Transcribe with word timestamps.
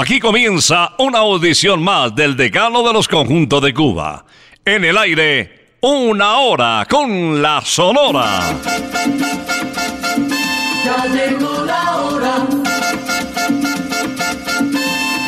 Aquí 0.00 0.20
comienza 0.20 0.94
una 0.98 1.18
audición 1.18 1.82
más 1.82 2.14
del 2.14 2.36
decano 2.36 2.86
de 2.86 2.92
los 2.92 3.08
conjuntos 3.08 3.60
de 3.60 3.74
Cuba. 3.74 4.24
En 4.64 4.84
el 4.84 4.96
aire, 4.96 5.74
una 5.80 6.38
hora 6.38 6.86
con 6.88 7.42
la 7.42 7.60
Sonora. 7.64 8.56
Ya 10.84 11.04
llegó 11.06 11.64
la 11.64 11.96
hora. 11.96 12.46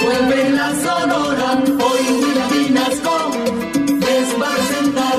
Vuelve 0.05 0.51
la 0.51 0.71
Sonora. 0.77 1.65
Hoy 1.67 2.03
William 2.23 2.51
Vinasco 2.53 3.33
les 3.99 4.41
va 4.41 4.47
a 4.47 4.55
presentar. 4.55 5.19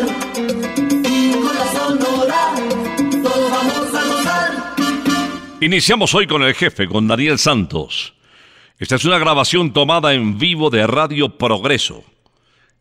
Y 1.12 1.34
con 1.34 1.54
la 1.54 1.68
Sonora 1.74 2.54
todos 3.22 3.52
vamos 3.52 3.96
a 3.96 4.16
gozar. 4.16 4.76
Iniciamos 5.60 6.16
hoy 6.16 6.26
con 6.26 6.42
el 6.42 6.56
jefe, 6.56 6.88
con 6.88 7.06
Daniel 7.06 7.38
Santos. 7.38 8.14
Esta 8.82 8.96
es 8.96 9.06
una 9.06 9.20
grabación 9.20 9.74
tomada 9.74 10.16
en 10.16 10.40
vivo 10.40 10.72
de 10.72 10.88
Radio 10.88 11.38
Progreso, 11.38 12.04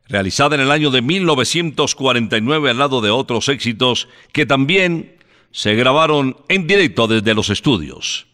realizada 0.08 0.54
en 0.54 0.62
el 0.62 0.70
año 0.70 0.90
de 0.90 1.02
1949 1.02 2.70
al 2.70 2.78
lado 2.78 3.02
de 3.02 3.10
otros 3.10 3.50
éxitos 3.50 4.08
que 4.32 4.46
también 4.46 5.18
se 5.50 5.74
grabaron 5.74 6.38
en 6.48 6.66
directo 6.66 7.06
desde 7.06 7.34
los 7.34 7.50
estudios. 7.50 8.26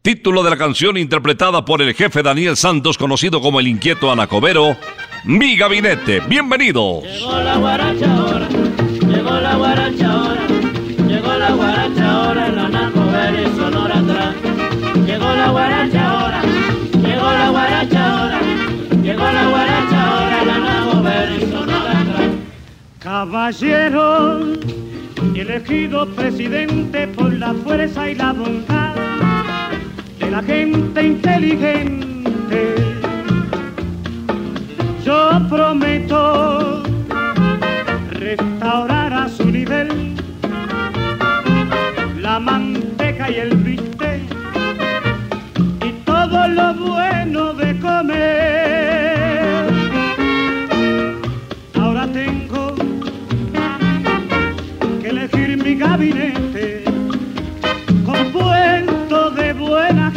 Título 0.00 0.42
de 0.42 0.48
la 0.48 0.56
canción 0.56 0.96
interpretada 0.96 1.62
por 1.62 1.82
el 1.82 1.92
jefe 1.92 2.22
Daniel 2.22 2.56
Santos, 2.56 2.96
conocido 2.96 3.42
como 3.42 3.60
el 3.60 3.68
inquieto 3.68 4.10
Anacobero, 4.10 4.74
Mi 5.24 5.58
Gabinete. 5.58 6.20
Bienvenidos. 6.20 7.04
Llegó 7.04 7.38
la 7.38 7.58
guaracha 7.58 8.16
ahora, 8.16 8.48
llegó 8.48 9.30
la 9.32 9.56
guaracha 9.56 10.10
ahora, 10.10 10.46
llegó 11.06 11.34
la 11.34 11.50
guaracha 11.50 12.10
ahora, 12.10 12.47
Caballero, 23.18 24.38
elegido 25.34 26.06
presidente 26.14 27.08
por 27.08 27.32
la 27.32 27.52
fuerza 27.52 28.08
y 28.08 28.14
la 28.14 28.32
bondad 28.32 28.94
de 30.20 30.30
la 30.30 30.40
gente 30.40 31.02
inteligente, 31.02 32.76
yo 35.04 35.40
prometo 35.50 36.84
restaurar 38.12 39.12
a 39.12 39.28
su 39.28 39.46
nivel 39.46 40.14
la 42.20 42.38
manteca 42.38 43.32
y 43.32 43.34
el 43.34 43.56
bistec 43.56 44.22
y 45.84 45.90
todo 46.04 46.46
lo 46.46 46.87
cuento 58.32 59.30
de 59.30 59.52
buena 59.52 60.10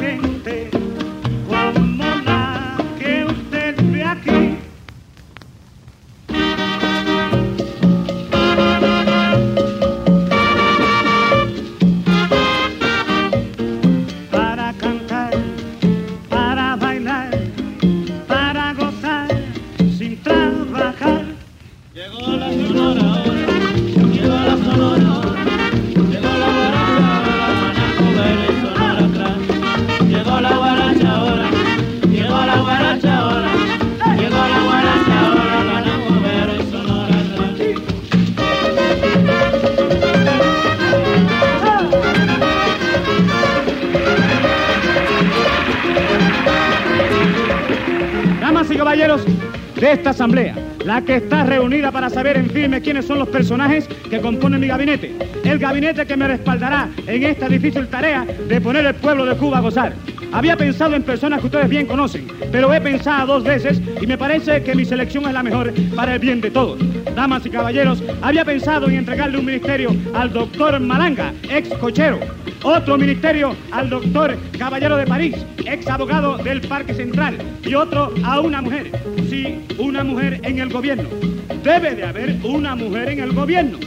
firme 52.51 52.81
quiénes 52.81 53.05
son 53.05 53.19
los 53.19 53.29
personajes 53.29 53.87
que 54.09 54.19
componen 54.19 54.59
mi 54.59 54.67
gabinete, 54.67 55.15
el 55.43 55.57
gabinete 55.57 56.05
que 56.05 56.17
me 56.17 56.27
respaldará 56.27 56.89
en 57.07 57.23
esta 57.23 57.47
difícil 57.47 57.87
tarea 57.87 58.25
de 58.25 58.61
poner 58.61 58.85
el 58.85 58.95
pueblo 58.95 59.25
de 59.25 59.35
Cuba 59.35 59.57
a 59.57 59.61
gozar. 59.61 59.93
Había 60.33 60.55
pensado 60.55 60.95
en 60.95 61.03
personas 61.03 61.41
que 61.41 61.47
ustedes 61.47 61.67
bien 61.67 61.85
conocen, 61.85 62.25
pero 62.51 62.73
he 62.73 62.79
pensado 62.79 63.33
dos 63.33 63.43
veces 63.43 63.81
y 64.01 64.07
me 64.07 64.17
parece 64.17 64.63
que 64.63 64.75
mi 64.75 64.85
selección 64.85 65.25
es 65.25 65.33
la 65.33 65.43
mejor 65.43 65.73
para 65.95 66.13
el 66.13 66.19
bien 66.19 66.39
de 66.39 66.51
todos. 66.51 66.79
Damas 67.15 67.45
y 67.45 67.49
caballeros, 67.49 68.01
había 68.21 68.45
pensado 68.45 68.87
en 68.87 68.95
entregarle 68.95 69.37
un 69.37 69.45
ministerio 69.45 69.93
al 70.13 70.31
doctor 70.31 70.79
Malanga, 70.79 71.33
ex 71.49 71.69
cochero, 71.75 72.19
otro 72.63 72.97
ministerio 72.97 73.55
al 73.71 73.89
doctor 73.89 74.37
Caballero 74.57 74.95
de 74.95 75.05
París, 75.05 75.35
ex 75.65 75.87
abogado 75.87 76.37
del 76.37 76.61
Parque 76.61 76.93
Central, 76.93 77.37
y 77.65 77.75
otro 77.75 78.13
a 78.23 78.39
una 78.39 78.61
mujer. 78.61 78.91
Sí, 79.29 79.59
una 79.77 80.03
mujer 80.03 80.39
en 80.43 80.59
el 80.59 80.69
gobierno. 80.69 81.30
Debe 81.63 81.93
de 81.93 82.03
haber 82.03 82.39
una 82.43 82.75
mujer 82.75 83.09
en 83.09 83.19
el 83.19 83.33
gobierno. 83.33 83.77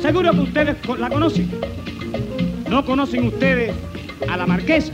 Seguro 0.00 0.32
que 0.32 0.40
ustedes 0.40 0.76
la 0.98 1.10
conocen. 1.10 1.50
No 2.70 2.84
conocen 2.84 3.26
ustedes 3.26 3.74
a 4.26 4.36
la 4.38 4.46
marquesa. 4.46 4.92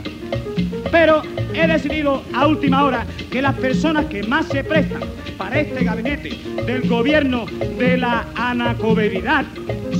Pero 0.91 1.21
he 1.53 1.65
decidido 1.65 2.21
a 2.33 2.47
última 2.47 2.83
hora 2.83 3.05
que 3.31 3.41
las 3.41 3.55
personas 3.55 4.05
que 4.07 4.23
más 4.23 4.47
se 4.47 4.63
prestan 4.63 5.01
para 5.37 5.61
este 5.61 5.85
gabinete 5.85 6.37
del 6.65 6.87
gobierno 6.87 7.45
de 7.77 7.97
la 7.97 8.27
anacoberidad 8.35 9.45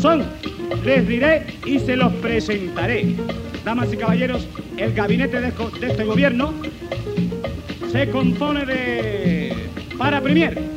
son, 0.01 0.23
les 0.83 1.07
diré 1.07 1.47
y 1.65 1.79
se 1.79 1.95
los 1.95 2.11
presentaré. 2.15 3.15
Damas 3.63 3.93
y 3.93 3.97
caballeros, 3.97 4.47
el 4.77 4.93
gabinete 4.93 5.39
de, 5.39 5.53
este 5.81 6.03
gobierno 6.03 6.53
se 7.91 8.09
compone 8.09 8.65
de, 8.65 9.55
para 9.97 10.19
premier, 10.19 10.72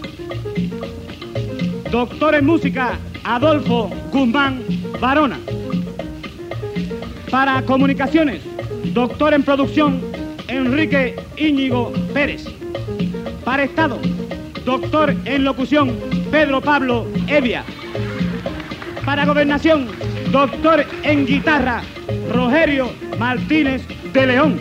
doctor 1.90 2.34
en 2.34 2.46
música 2.46 2.98
Adolfo 3.24 3.90
Guzmán 4.12 4.62
Barona. 5.00 5.38
Para 7.30 7.62
comunicaciones, 7.62 8.42
doctor 8.92 9.34
en 9.34 9.42
producción 9.42 10.00
Enrique 10.48 11.16
Íñigo 11.36 11.92
Pérez. 12.12 12.44
Para 13.44 13.64
Estado, 13.64 13.98
doctor 14.64 15.14
en 15.24 15.44
locución 15.44 15.96
Pedro 16.30 16.60
Pablo 16.60 17.06
Evia. 17.26 17.64
Para 19.04 19.24
gobernación, 19.24 19.88
doctor 20.32 20.84
en 21.02 21.26
guitarra 21.26 21.82
Rogerio 22.32 22.90
Martínez 23.18 23.86
de 24.12 24.26
León. 24.26 24.60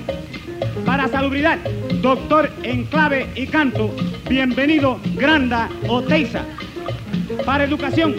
Para 0.86 1.08
salubridad, 1.08 1.58
doctor 2.02 2.52
en 2.64 2.86
clave 2.86 3.28
y 3.36 3.48
canto, 3.48 3.90
bienvenido 4.30 5.00
Granda 5.16 5.70
Oteiza. 5.88 6.44
Para 7.44 7.64
educación, 7.64 8.16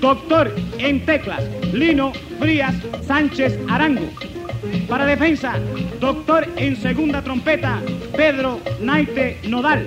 doctor 0.00 0.54
en 0.78 1.04
teclas, 1.04 1.42
Lino 1.72 2.12
Frías 2.38 2.74
Sánchez 3.06 3.58
Arango. 3.68 4.08
Para 4.88 5.06
defensa, 5.06 5.54
doctor 5.98 6.46
en 6.56 6.76
segunda 6.76 7.22
trompeta, 7.22 7.80
Pedro 8.16 8.60
Naite 8.80 9.38
Nodal. 9.48 9.86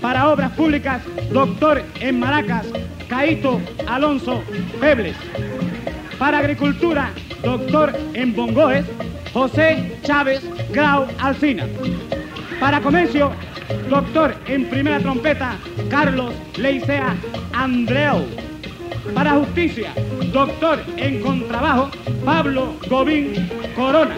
Para 0.00 0.28
obras 0.28 0.52
públicas, 0.52 1.02
doctor 1.32 1.82
en 2.00 2.20
maracas, 2.20 2.66
Caito 3.08 3.60
Alonso 3.86 4.42
Febles. 4.80 5.16
Para 6.18 6.38
agricultura, 6.38 7.10
doctor 7.42 7.92
en 8.14 8.34
bongoes, 8.34 8.84
José 9.32 9.98
Chávez 10.02 10.42
Grau 10.70 11.06
Alcina. 11.18 11.66
Para 12.60 12.80
comercio, 12.80 13.32
doctor 13.88 14.34
en 14.46 14.68
primera 14.68 14.98
trompeta, 15.00 15.56
Carlos 15.88 16.32
Leicea 16.56 17.16
Andreu. 17.58 18.24
Para 19.14 19.32
justicia, 19.32 19.92
doctor 20.32 20.78
en 20.96 21.20
contrabajo, 21.20 21.90
Pablo 22.24 22.74
Gobín 22.88 23.50
Corona. 23.74 24.14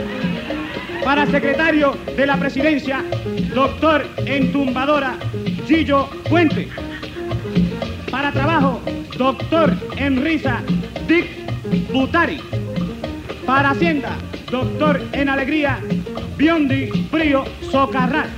Para 1.02 1.24
secretario 1.26 1.96
de 2.16 2.26
la 2.26 2.36
presidencia, 2.36 3.02
doctor 3.54 4.06
en 4.26 4.52
tumbadora, 4.52 5.14
Gillo 5.66 6.06
Puente. 6.28 6.68
Para 8.10 8.30
trabajo, 8.30 8.82
doctor 9.16 9.74
en 9.96 10.22
risa, 10.22 10.60
Dick 11.08 11.26
Butari. 11.90 12.42
Para 13.46 13.70
hacienda, 13.70 14.18
doctor 14.50 15.00
en 15.12 15.30
alegría, 15.30 15.80
Biondi 16.36 16.88
Frío 17.10 17.44
Socarrat. 17.70 18.28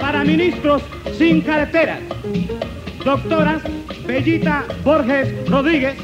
Para 0.00 0.22
ministros 0.22 0.80
sin 1.18 1.40
carteras, 1.40 1.98
doctoras 3.08 3.62
Bellita 4.06 4.66
Borges 4.84 5.48
Rodríguez 5.48 5.96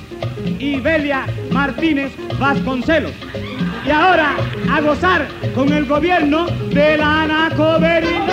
y 0.59 0.81
Belia 0.81 1.27
Martínez 1.51 2.13
Vasconcelos. 2.39 3.13
Y 3.85 3.91
ahora 3.91 4.35
a 4.71 4.81
gozar 4.81 5.29
con 5.55 5.71
el 5.71 5.85
gobierno 5.85 6.47
de 6.47 6.97
la 6.97 7.25
Anacoberidad. 7.25 8.25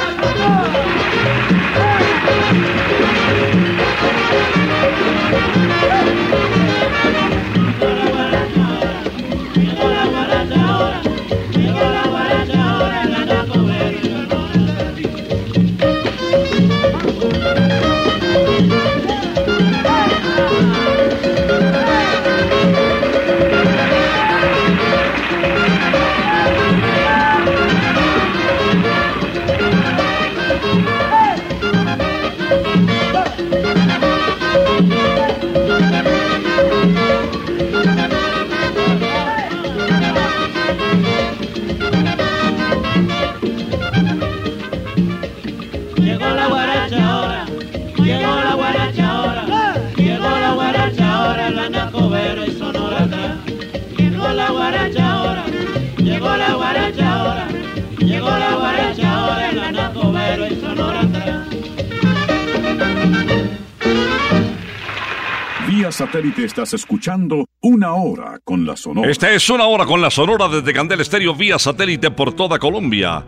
Satélite 65.92 66.46
estás 66.46 66.74
escuchando 66.74 67.46
Una 67.62 67.94
Hora 67.94 68.40
con 68.44 68.66
la 68.66 68.76
Sonora. 68.76 69.10
Esta 69.10 69.32
es 69.32 69.50
una 69.50 69.66
hora 69.66 69.86
con 69.86 70.02
la 70.02 70.10
Sonora 70.10 70.48
desde 70.48 70.74
Candel 70.74 71.02
Estéreo 71.02 71.36
vía 71.36 71.60
satélite 71.60 72.12
por 72.12 72.34
toda 72.34 72.60
Colombia. 72.60 73.24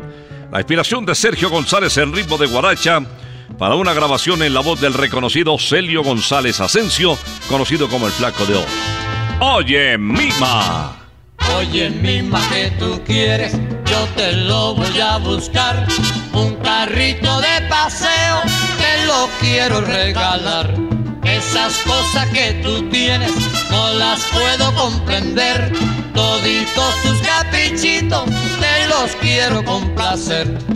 La 0.52 0.60
inspiración 0.60 1.06
de 1.06 1.16
Sergio 1.16 1.50
González 1.50 1.98
en 1.98 2.14
ritmo 2.14 2.38
de 2.38 2.48
guaracha 2.48 3.02
para 3.58 3.76
una 3.76 3.94
grabación 3.94 4.44
en 4.44 4.54
la 4.54 4.62
voz 4.62 4.80
del 4.82 4.94
reconocido 4.94 5.58
Celio 5.58 6.04
González 6.04 6.60
Asensio, 6.60 7.18
conocido 7.48 7.88
como 7.90 8.08
el 8.08 8.12
Flaco 8.12 8.46
de 8.46 8.56
Oro. 8.56 8.68
Oye, 9.40 9.98
Mima. 9.98 11.03
Oye, 11.52 11.90
mima 11.90 12.42
que 12.50 12.72
tú 12.80 13.02
quieres, 13.06 13.54
yo 13.86 14.08
te 14.16 14.34
lo 14.34 14.76
voy 14.76 15.00
a 15.00 15.18
buscar. 15.18 15.86
Un 16.34 16.56
carrito 16.56 17.42
de 17.42 17.68
paseo, 17.70 18.42
te 18.78 19.06
lo 19.06 19.30
quiero 19.40 19.82
regalar. 19.82 20.74
Esas 21.24 21.74
cosas 21.86 22.28
que 22.30 22.54
tú 22.64 22.90
tienes, 22.90 23.32
no 23.70 23.94
las 23.94 24.20
puedo 24.32 24.74
comprender. 24.76 25.72
Toditos 26.14 27.02
tus 27.04 27.22
caprichitos, 27.22 28.26
te 28.60 28.88
los 28.88 29.12
quiero 29.22 29.64
complacer. 29.64 30.73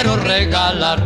Quiero 0.00 0.16
regalar. 0.16 1.02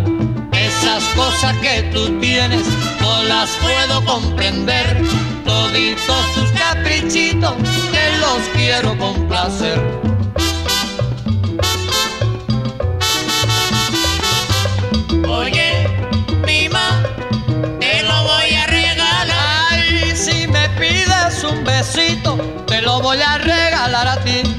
Esas 0.52 1.02
cosas 1.16 1.56
que 1.62 1.82
tú 1.94 2.20
tienes 2.20 2.66
no 3.00 3.22
las 3.22 3.48
puedo 3.62 4.04
comprender. 4.04 5.02
Toditos 5.46 6.34
tus 6.34 6.50
caprichitos 6.52 7.54
que 7.90 8.18
los 8.20 8.40
quiero 8.54 8.98
complacer. 8.98 9.80
Oye, 15.26 15.88
mima, 16.46 17.02
te 17.80 18.02
lo 18.02 18.22
voy 18.24 18.54
a 18.54 18.66
regalar. 18.66 19.26
Ay, 19.70 20.14
si 20.14 20.46
me 20.48 20.68
pides 20.78 21.42
un 21.44 21.64
besito, 21.64 22.36
te 22.66 22.82
lo 22.82 23.00
voy 23.00 23.22
a 23.22 23.38
regalar 23.38 24.08
a 24.08 24.16
ti. 24.18 24.51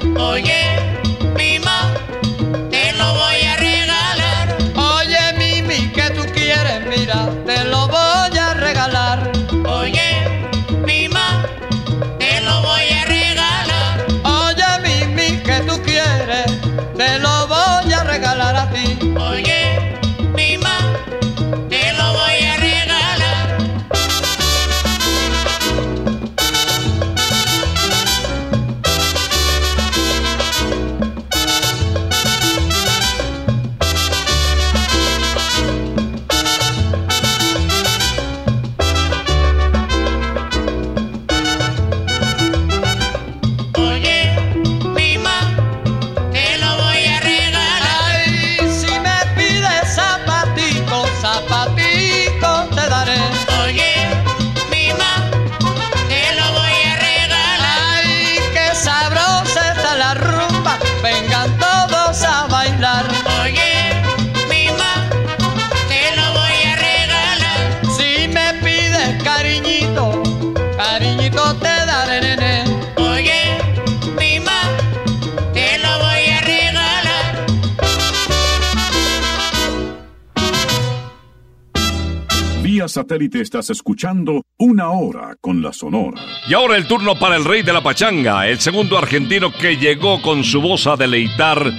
Satélite 82.94 83.42
estás 83.42 83.72
escuchando 83.72 84.46
Una 84.58 84.92
Hora 84.92 85.36
con 85.42 85.64
la 85.64 85.74
Sonora. 85.74 86.22
Y 86.48 86.54
ahora 86.54 86.78
el 86.78 86.88
turno 86.88 87.18
para 87.18 87.36
el 87.36 87.44
rey 87.44 87.64
de 87.64 87.74
la 87.74 87.82
pachanga, 87.82 88.48
el 88.48 88.60
segundo 88.60 88.98
argentino 89.00 89.52
que 89.52 89.78
llegó 89.78 90.22
con 90.22 90.44
su 90.44 90.62
voz 90.62 90.86
a 90.86 90.96
deleitar 90.96 91.74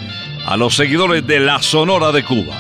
a 0.45 0.57
los 0.57 0.75
seguidores 0.75 1.25
de 1.25 1.39
la 1.39 1.63
Sonora 1.63 2.11
de 2.11 2.25
Cuba. 2.25 2.57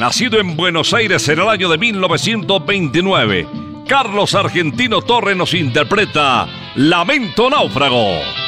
Nacido 0.00 0.40
en 0.40 0.56
Buenos 0.56 0.92
Aires 0.92 1.28
en 1.28 1.38
el 1.38 1.48
año 1.48 1.68
de 1.68 1.78
1929, 1.78 3.46
Carlos 3.86 4.34
Argentino 4.34 5.00
Torre 5.02 5.36
nos 5.36 5.54
interpreta 5.54 6.48
Lamento 6.74 7.48
Náufrago. 7.48 8.47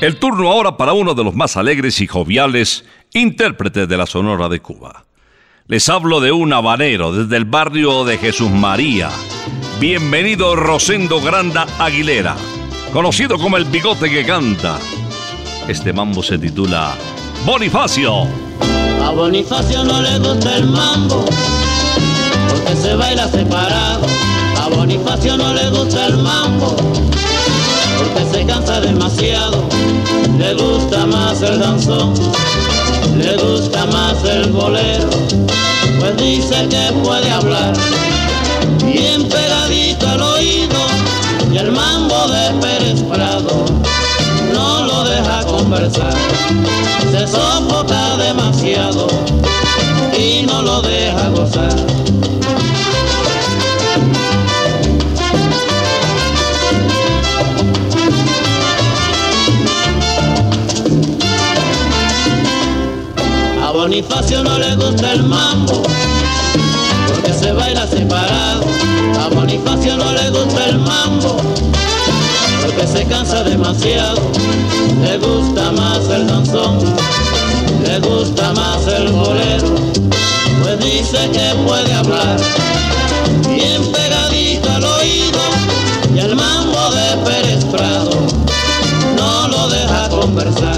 El 0.00 0.16
turno 0.16 0.52
ahora 0.52 0.76
para 0.76 0.92
uno 0.92 1.12
de 1.14 1.24
los 1.24 1.34
más 1.34 1.56
alegres 1.56 2.00
y 2.00 2.06
joviales 2.06 2.84
intérpretes 3.14 3.88
de 3.88 3.96
la 3.96 4.06
Sonora 4.06 4.48
de 4.48 4.60
Cuba. 4.60 5.04
Les 5.66 5.88
hablo 5.88 6.20
de 6.20 6.30
un 6.30 6.52
habanero 6.52 7.12
desde 7.12 7.36
el 7.36 7.44
barrio 7.44 8.04
de 8.04 8.16
Jesús 8.16 8.48
María. 8.48 9.10
Bienvenido 9.80 10.54
Rosendo 10.54 11.20
Granda 11.20 11.66
Aguilera, 11.80 12.36
conocido 12.92 13.38
como 13.38 13.56
el 13.56 13.64
bigote 13.64 14.08
que 14.08 14.24
canta. 14.24 14.78
Este 15.66 15.92
mambo 15.92 16.22
se 16.22 16.38
titula 16.38 16.94
Bonifacio. 17.44 18.22
A 19.04 19.10
Bonifacio 19.10 19.82
no 19.82 20.00
le 20.00 20.16
gusta 20.20 20.58
el 20.58 20.66
mambo, 20.66 21.24
porque 22.48 22.76
se 22.76 22.94
baila 22.94 23.26
separado. 23.26 24.06
A 24.62 24.68
Bonifacio 24.68 25.36
no 25.36 25.52
le 25.52 25.68
gusta 25.70 26.06
el 26.06 26.18
mambo, 26.18 26.76
se 28.38 28.46
cansa 28.46 28.80
demasiado. 28.80 29.64
Le 30.38 30.54
gusta 30.54 31.06
más 31.06 31.42
el 31.42 31.58
danzón, 31.58 32.14
le 33.16 33.36
gusta 33.36 33.84
más 33.86 34.22
el 34.24 34.50
bolero, 34.52 35.10
pues 35.98 36.16
dice 36.16 36.68
que 36.68 36.92
puede 37.02 37.30
hablar 37.30 37.72
bien 38.84 39.28
pegadito 39.28 40.08
al 40.08 40.22
oído 40.22 40.78
y 41.52 41.58
el 41.58 41.72
mambo 41.72 42.28
de 42.28 42.50
Pérez 42.60 43.02
Prado 43.02 43.64
no 44.54 44.84
lo 44.84 45.04
deja 45.04 45.44
conversar, 45.44 46.14
se 47.10 47.26
sofoca 47.26 48.16
demasiado 48.18 49.08
y 50.16 50.46
no 50.46 50.62
lo 50.62 50.80
deja 50.82 51.28
gozar. 51.30 51.87
Bonifacio 64.00 64.44
no 64.44 64.56
le 64.60 64.76
gusta 64.76 65.12
el 65.12 65.24
mambo, 65.24 65.82
porque 67.08 67.32
se 67.32 67.50
baila 67.50 67.84
separado. 67.84 68.62
A 69.20 69.26
Bonifacio 69.34 69.96
no 69.96 70.12
le 70.12 70.30
gusta 70.30 70.66
el 70.66 70.78
mambo, 70.78 71.36
porque 72.62 72.86
se 72.86 73.04
cansa 73.06 73.42
demasiado. 73.42 74.20
Le 75.02 75.18
gusta 75.18 75.72
más 75.72 76.08
el 76.10 76.28
danzón, 76.28 76.78
le 77.82 77.98
gusta 77.98 78.52
más 78.52 78.86
el 78.86 79.08
bolero, 79.08 79.74
pues 80.62 80.78
dice 80.78 81.28
que 81.32 81.56
puede 81.66 81.92
hablar 81.92 82.36
bien 83.48 83.82
pegadito 83.90 84.70
al 84.70 84.84
oído 84.84 85.40
y 86.14 86.18
el 86.20 86.36
mambo 86.36 86.90
de 86.92 87.16
Pérez 87.28 87.64
Prado 87.64 88.10
no 89.16 89.48
lo 89.48 89.68
deja 89.68 90.08
conversar, 90.08 90.76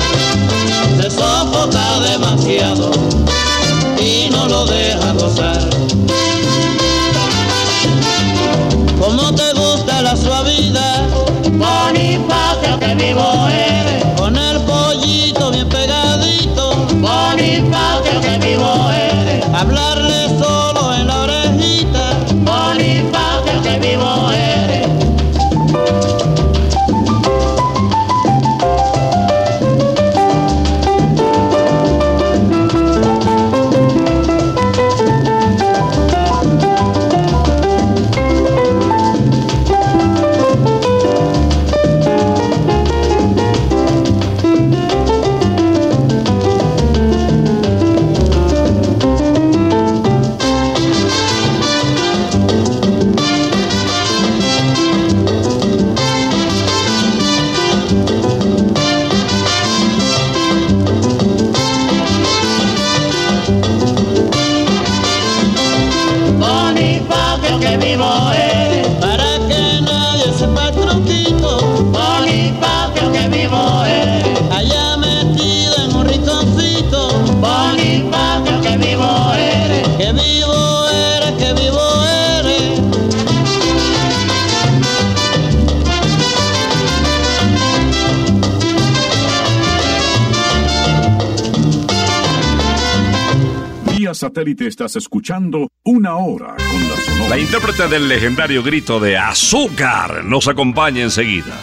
satélite 94.51 94.67
estás 94.67 94.97
escuchando 94.97 95.69
Una 95.85 96.17
Hora 96.17 96.57
con 96.57 96.89
la 96.89 96.97
Sonora. 96.97 97.29
La 97.29 97.39
intérprete 97.39 97.89
del 97.89 98.09
legendario 98.09 98.63
grito 98.63 98.99
de 98.99 99.17
azúcar 99.17 100.25
nos 100.25 100.49
acompaña 100.49 101.03
enseguida. 101.03 101.59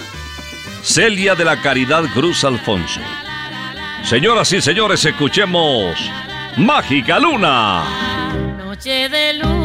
Celia 0.84 1.36
de 1.36 1.44
la 1.44 1.62
Caridad 1.62 2.04
Cruz 2.14 2.44
Alfonso. 2.44 3.02
Señoras 4.04 4.52
y 4.54 4.62
señores, 4.62 5.04
escuchemos 5.04 5.98
Mágica 6.58 7.20
Luna. 7.20 7.84
Noche 8.58 9.10
de 9.10 9.34
luna 9.34 9.57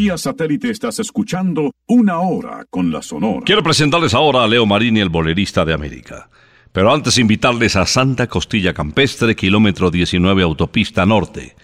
Vía 0.00 0.16
satélite 0.16 0.70
estás 0.70 0.98
escuchando 0.98 1.74
Una 1.86 2.20
Hora 2.20 2.64
con 2.70 2.90
la 2.90 3.02
Sonora. 3.02 3.42
Quiero 3.44 3.62
presentarles 3.62 4.14
ahora 4.14 4.42
a 4.42 4.48
Leo 4.48 4.64
Marini, 4.64 5.00
el 5.00 5.10
bolerista 5.10 5.62
de 5.66 5.74
América. 5.74 6.30
Pero 6.72 6.90
antes 6.90 7.18
invitarles 7.18 7.76
a 7.76 7.84
Santa 7.84 8.26
Costilla 8.26 8.72
Campestre, 8.72 9.36
kilómetro 9.36 9.90
19 9.90 10.42
Autopista 10.42 11.04
Norte. 11.04 11.54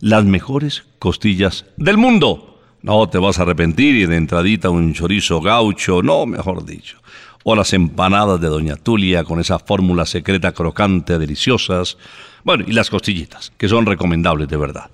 Las 0.00 0.26
mejores 0.26 0.84
costillas 0.98 1.64
del 1.78 1.96
mundo. 1.96 2.60
No 2.82 3.08
te 3.08 3.16
vas 3.16 3.38
a 3.38 3.44
arrepentir 3.44 3.94
y 3.94 4.04
de 4.04 4.16
entradita 4.18 4.68
un 4.68 4.92
chorizo 4.92 5.40
gaucho, 5.40 6.02
no, 6.02 6.26
mejor 6.26 6.66
dicho. 6.66 6.98
O 7.44 7.56
las 7.56 7.72
empanadas 7.72 8.38
de 8.42 8.48
Doña 8.48 8.76
Tulia 8.76 9.24
con 9.24 9.40
esa 9.40 9.58
fórmula 9.58 10.04
secreta 10.04 10.52
crocante, 10.52 11.18
deliciosas. 11.18 11.96
Bueno, 12.44 12.62
y 12.68 12.72
las 12.72 12.90
costillitas, 12.90 13.54
que 13.56 13.70
son 13.70 13.86
recomendables 13.86 14.48
de 14.48 14.56
verdad. 14.58 14.90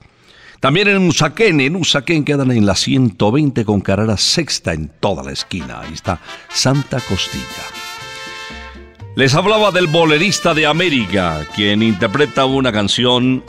También 0.63 0.87
en 0.87 1.09
Usaquén, 1.09 1.61
en 1.61 1.75
Usaquén 1.75 2.25
quedan 2.25 2.53
en 2.53 2.65
la 2.65 2.77
120 2.77 3.65
con 3.65 3.81
carrera 3.81 4.17
sexta 4.17 4.73
en 4.73 4.93
toda 5.01 5.25
la 5.25 5.33
esquina. 5.33 5.81
Ahí 5.81 5.93
está 5.93 6.21
Santa 6.51 7.01
Costilla. 7.01 7.45
Les 9.17 9.35
hablaba 9.35 9.73
del 9.73 9.89
bolerista 9.89 10.55
de 10.55 10.67
América, 10.67 11.49
quien 11.57 11.83
interpreta 11.83 12.45
una 12.45 12.71
canción 12.71 13.43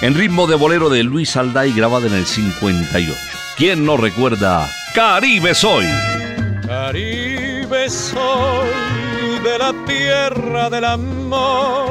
en 0.00 0.14
ritmo 0.14 0.46
de 0.46 0.54
bolero 0.56 0.88
de 0.88 1.02
Luis 1.02 1.36
Alday 1.36 1.74
grabada 1.74 2.06
en 2.06 2.14
el 2.14 2.24
58. 2.24 3.14
¿Quién 3.58 3.84
no 3.84 3.98
recuerda 3.98 4.66
Caribe 4.94 5.54
Soy? 5.54 5.84
Caribe 6.66 7.90
soy 7.90 8.70
de 9.44 9.58
la 9.58 9.74
tierra 9.84 10.70
del 10.70 10.86
amor, 10.86 11.90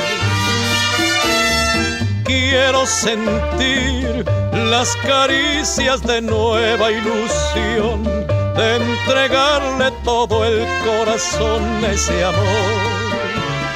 Sentir 2.85 4.25
las 4.53 4.95
caricias 5.05 6.01
de 6.01 6.19
nueva 6.19 6.91
ilusión, 6.91 8.03
de 8.03 8.77
entregarle 8.77 9.91
todo 10.03 10.43
el 10.43 10.65
corazón 10.83 11.61
a 11.85 11.91
ese 11.91 12.23
amor 12.23 12.81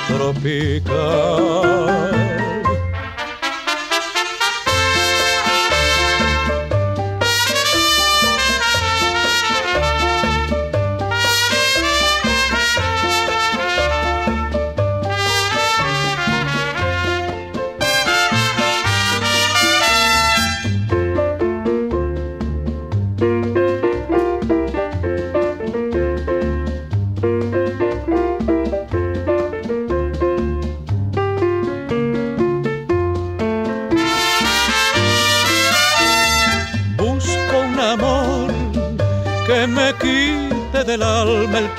tropical. 0.08 2.15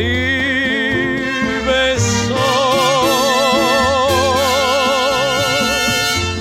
Caribe 0.00 1.98
soy. 1.98 2.36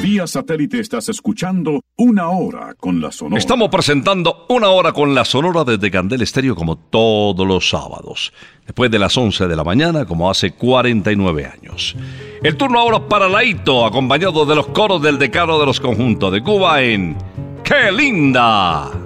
Vía 0.01 0.25
satélite 0.27 0.79
estás 0.79 1.09
escuchando 1.09 1.81
Una 1.97 2.29
Hora 2.29 2.73
con 2.75 3.01
la 3.01 3.11
Sonora. 3.11 3.37
Estamos 3.37 3.69
presentando 3.69 4.45
una 4.49 4.69
hora 4.69 4.93
con 4.93 5.13
la 5.13 5.25
Sonora 5.25 5.65
desde 5.65 5.91
Candel 5.91 6.21
Estéreo 6.21 6.55
como 6.55 6.77
todos 6.77 7.45
los 7.45 7.69
sábados, 7.69 8.31
después 8.65 8.89
de 8.89 8.99
las 8.99 9.17
11 9.17 9.47
de 9.47 9.55
la 9.55 9.63
mañana 9.65 10.05
como 10.05 10.29
hace 10.29 10.51
49 10.51 11.45
años. 11.45 11.95
El 12.41 12.55
turno 12.55 12.79
ahora 12.79 13.07
para 13.07 13.27
Laito, 13.27 13.85
acompañado 13.85 14.45
de 14.45 14.55
los 14.55 14.67
coros 14.67 15.01
del 15.01 15.19
decano 15.19 15.59
de 15.59 15.65
los 15.65 15.81
conjuntos 15.81 16.31
de 16.31 16.41
Cuba 16.41 16.81
en 16.81 17.17
¡Qué 17.63 17.91
linda! 17.91 18.98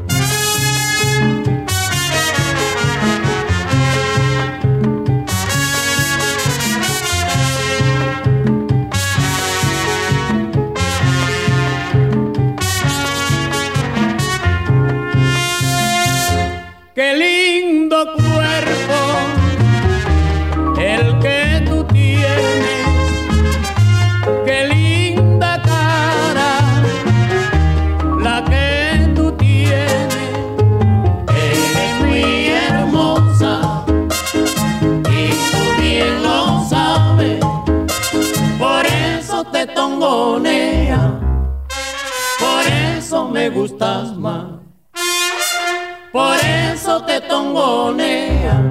Por 46.11 46.37
eso 46.37 47.01
te 47.05 47.21
tongonea, 47.21 48.61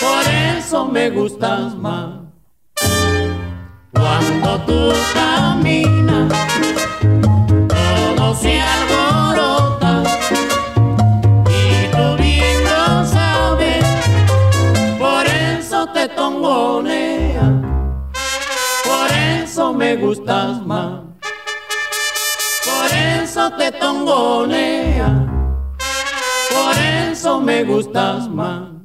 por 0.00 0.24
eso 0.56 0.86
me 0.86 1.10
gustas 1.10 1.74
más. 1.74 2.14
Cuando 3.92 4.58
tú 4.60 4.92
caminas, 5.12 6.32
todo 7.68 8.34
se 8.36 8.58
alborota 8.58 10.02
y 11.46 11.90
tú 11.92 12.22
bien 12.22 12.64
lo 12.64 13.04
sabes. 13.04 13.84
Por 14.98 15.26
eso 15.26 15.86
te 15.88 16.08
tongonea, 16.08 17.62
por 18.84 19.12
eso 19.12 19.74
me 19.74 19.96
gustas 19.96 20.64
más. 20.64 21.07
Te 23.56 23.72
tongonea 23.72 25.26
por 26.50 26.76
eso 27.10 27.40
me 27.40 27.64
gustas 27.64 28.28
más. 28.28 28.77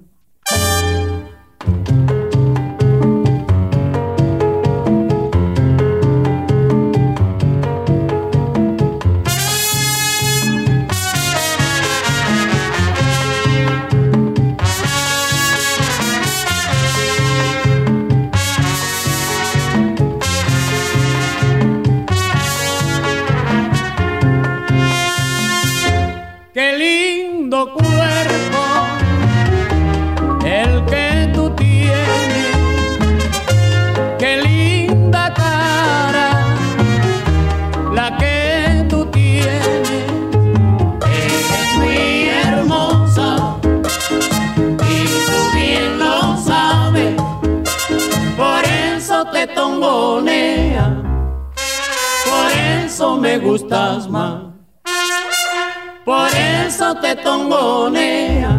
Por 56.04 56.28
eso 56.34 56.96
te 56.96 57.16
tongonea, 57.16 58.50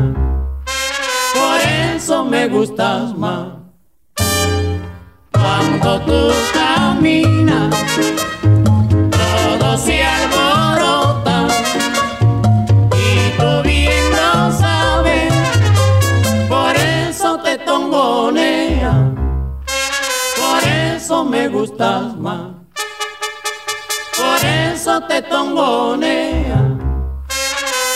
por 1.34 1.60
eso 1.92 2.24
me 2.24 2.46
gustas 2.46 3.12
más. 3.18 3.48
Cuando 5.32 6.00
tú 6.02 6.32
caminas, 6.52 7.74
todo 9.10 9.76
se 9.76 10.04
alborota. 10.04 11.48
Y 12.92 13.36
tú 13.36 13.62
bien 13.64 14.10
lo 14.12 14.52
sabes, 14.52 15.34
por 16.48 16.76
eso 16.76 17.40
te 17.40 17.58
tongonea, 17.58 19.12
por 20.36 20.62
eso 20.62 21.24
me 21.24 21.48
gustas 21.48 22.16
más, 22.16 22.53
eso 24.94 25.06
te 25.08 25.22
tongonea, 25.22 26.78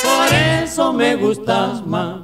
por 0.02 0.34
eso 0.34 0.92
me 0.92 1.14
gustas 1.14 1.86
más. 1.86 2.22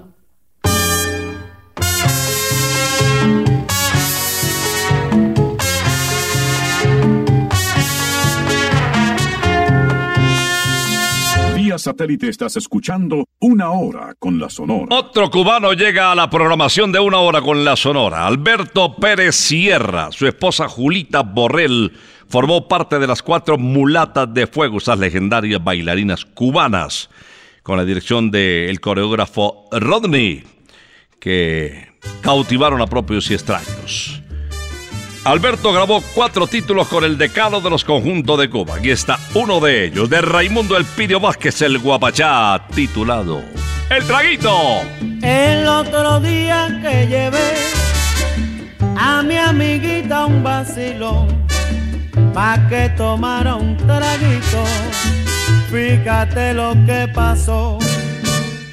Vía 11.55 11.79
satélite 11.79 12.29
estás 12.29 12.57
escuchando 12.57 13.27
Una 13.41 13.71
Hora 13.71 14.15
con 14.19 14.41
la 14.41 14.51
Sonora. 14.51 14.87
Otro 14.91 15.31
cubano 15.31 15.73
llega 15.73 16.11
a 16.11 16.15
la 16.17 16.29
programación 16.29 16.91
de 16.91 16.99
una 16.99 17.19
hora 17.19 17.41
con 17.43 17.65
la 17.65 17.77
Sonora. 17.77 18.27
Alberto 18.27 18.97
Pérez 18.97 19.37
Sierra, 19.37 20.11
su 20.11 20.27
esposa 20.27 20.69
Julita 20.69 21.23
Borrell, 21.23 21.93
formó 22.29 22.69
parte 22.69 22.99
de 22.99 23.07
las 23.07 23.23
cuatro 23.23 23.59
mulatas 23.59 24.33
de 24.33 24.47
fuego, 24.47 24.79
esas 24.79 24.99
legendarias 24.99 25.63
bailarinas 25.63 26.25
cubanas, 26.25 27.11
con 27.63 27.77
la 27.77 27.85
dirección 27.85 28.31
del 28.31 28.81
coreógrafo 28.81 29.69
Rodney, 29.73 30.45
que 31.19 31.95
cautivaron 32.23 32.81
a 32.81 32.87
propios 32.87 33.31
y 33.31 33.35
extraños. 33.35 34.21
Alberto 35.25 35.73
grabó 35.73 36.03
cuatro 36.15 36.47
títulos 36.47 36.87
con 36.89 37.03
el 37.03 37.17
decano 37.17 37.63
de 37.63 37.71
los 37.71 37.83
conjuntos 37.83 38.39
de 38.39 38.51
Cuba. 38.51 38.77
Aquí 38.77 38.91
está 38.91 39.19
uno 39.33 39.59
de 39.59 39.87
ellos, 39.87 40.11
de 40.11 40.21
Raimundo 40.21 40.77
Elpidio 40.77 41.19
Vázquez, 41.19 41.63
el 41.63 41.79
Guapachá, 41.79 42.67
titulado 42.75 43.43
El 43.89 44.05
Traguito. 44.05 44.83
El 45.23 45.67
otro 45.67 46.21
día 46.21 46.79
que 46.83 47.07
llevé 47.07 47.55
a 48.99 49.23
mi 49.23 49.39
amiguita 49.39 50.27
un 50.27 50.43
vacilón 50.43 51.45
pa' 52.33 52.59
que 52.69 52.89
tomara 52.97 53.57
un 53.57 53.77
traguito. 53.77 54.65
Fíjate 55.71 56.55
lo 56.55 56.75
que 56.87 57.09
pasó. 57.13 57.79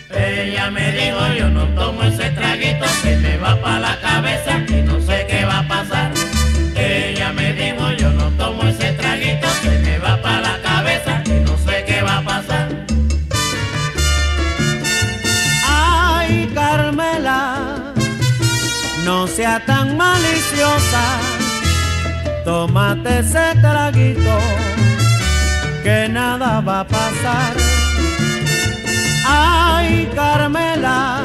Ella 0.09 0.69
me 0.69 0.91
dijo 0.91 1.19
yo 1.37 1.49
no 1.49 1.65
tomo 1.69 2.03
ese 2.03 2.29
traguito 2.31 2.85
que 3.01 3.15
me 3.17 3.37
va 3.37 3.59
pa' 3.61 3.79
la 3.79 3.99
cabeza 3.99 4.63
y 4.67 4.81
no 4.83 5.00
Tómate 22.61 23.21
ese 23.21 23.55
traguito 23.59 24.37
que 25.81 26.07
nada 26.07 26.61
va 26.61 26.81
a 26.81 26.87
pasar. 26.87 27.53
Ay, 29.25 30.07
Carmela, 30.13 31.23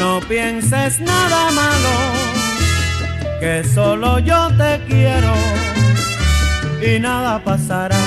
no 0.00 0.18
pienses 0.28 0.98
nada 0.98 1.48
malo, 1.52 1.94
que 3.38 3.62
solo 3.62 4.18
yo 4.18 4.48
te 4.58 4.82
quiero 4.88 5.32
y 6.82 6.98
nada 6.98 7.38
pasará. 7.38 8.04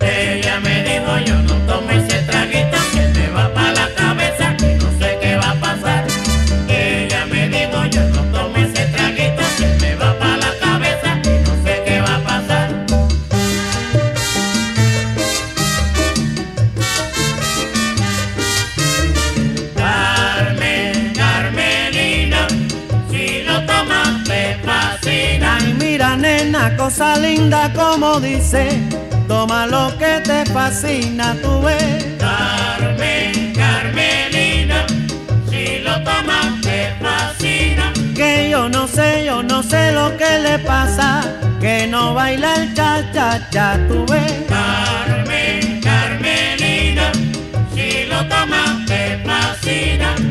Ella 0.00 0.58
me 0.64 0.82
dijo 0.82 1.12
yo 1.26 1.36
no 1.42 1.54
tomo 1.68 1.90
ese 1.92 2.22
traguito 2.22 2.78
que 2.92 3.20
me 3.20 3.28
va 3.30 3.54
pa' 3.54 3.70
la 3.70 3.97
cosa 26.88 27.18
linda 27.18 27.70
como 27.74 28.18
dice, 28.18 28.66
toma 29.28 29.66
lo 29.66 29.92
que 29.98 30.22
te 30.24 30.46
fascina, 30.46 31.36
tú 31.42 31.60
ves. 31.60 32.16
Carmen, 32.18 33.52
Carmelina, 33.52 34.86
si 35.50 35.80
lo 35.80 36.02
tomas 36.02 36.58
te 36.62 36.94
fascina. 36.98 37.92
Que 38.14 38.48
yo 38.48 38.70
no 38.70 38.88
sé, 38.88 39.26
yo 39.26 39.42
no 39.42 39.62
sé 39.62 39.92
lo 39.92 40.16
que 40.16 40.38
le 40.38 40.58
pasa, 40.60 41.24
que 41.60 41.86
no 41.86 42.14
baila 42.14 42.54
el 42.54 42.72
cha 42.72 43.04
cha 43.12 43.50
cha, 43.50 43.78
tú 43.86 44.06
ves. 44.10 44.32
Carmen, 44.48 45.82
Carmelina, 45.82 47.12
si 47.74 48.06
lo 48.06 48.26
tomas 48.28 48.86
te 48.86 49.18
fascina. 49.26 50.27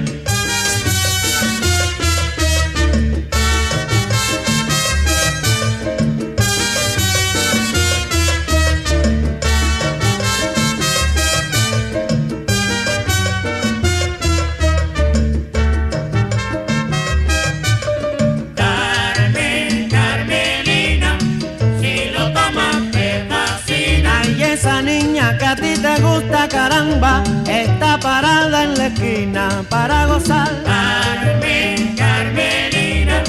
Caramba, 26.68 27.24
está 27.50 27.98
parada 28.00 28.64
en 28.66 28.78
la 28.78 28.88
esquina 28.88 29.64
para 29.70 30.06
gozar. 30.08 30.50
Carmen, 30.66 31.96
Carmelina, 31.96 33.24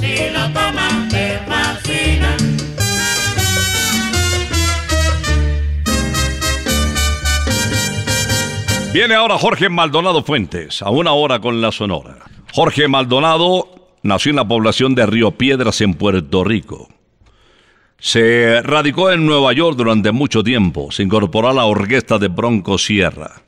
si 0.00 0.30
lo 0.32 0.44
tomas 0.52 1.08
te 1.08 1.38
fascina. 1.46 2.36
Viene 8.92 9.14
ahora 9.14 9.38
Jorge 9.38 9.68
Maldonado 9.68 10.22
Fuentes, 10.24 10.82
a 10.82 10.90
una 10.90 11.12
hora 11.12 11.40
con 11.40 11.60
la 11.60 11.70
Sonora. 11.70 12.16
Jorge 12.52 12.88
Maldonado 12.88 13.68
nació 14.02 14.30
en 14.30 14.36
la 14.36 14.48
población 14.48 14.94
de 14.94 15.06
Río 15.06 15.30
Piedras 15.32 15.80
en 15.80 15.94
Puerto 15.94 16.44
Rico. 16.44 16.88
Se 18.04 18.60
radicó 18.62 19.12
en 19.12 19.24
Nueva 19.24 19.52
York 19.52 19.76
durante 19.76 20.10
mucho 20.10 20.42
tiempo, 20.42 20.90
se 20.90 21.04
incorporó 21.04 21.50
a 21.50 21.52
la 21.52 21.66
orquesta 21.66 22.18
de 22.18 22.26
Bronco 22.26 22.76
Sierra. 22.76 23.42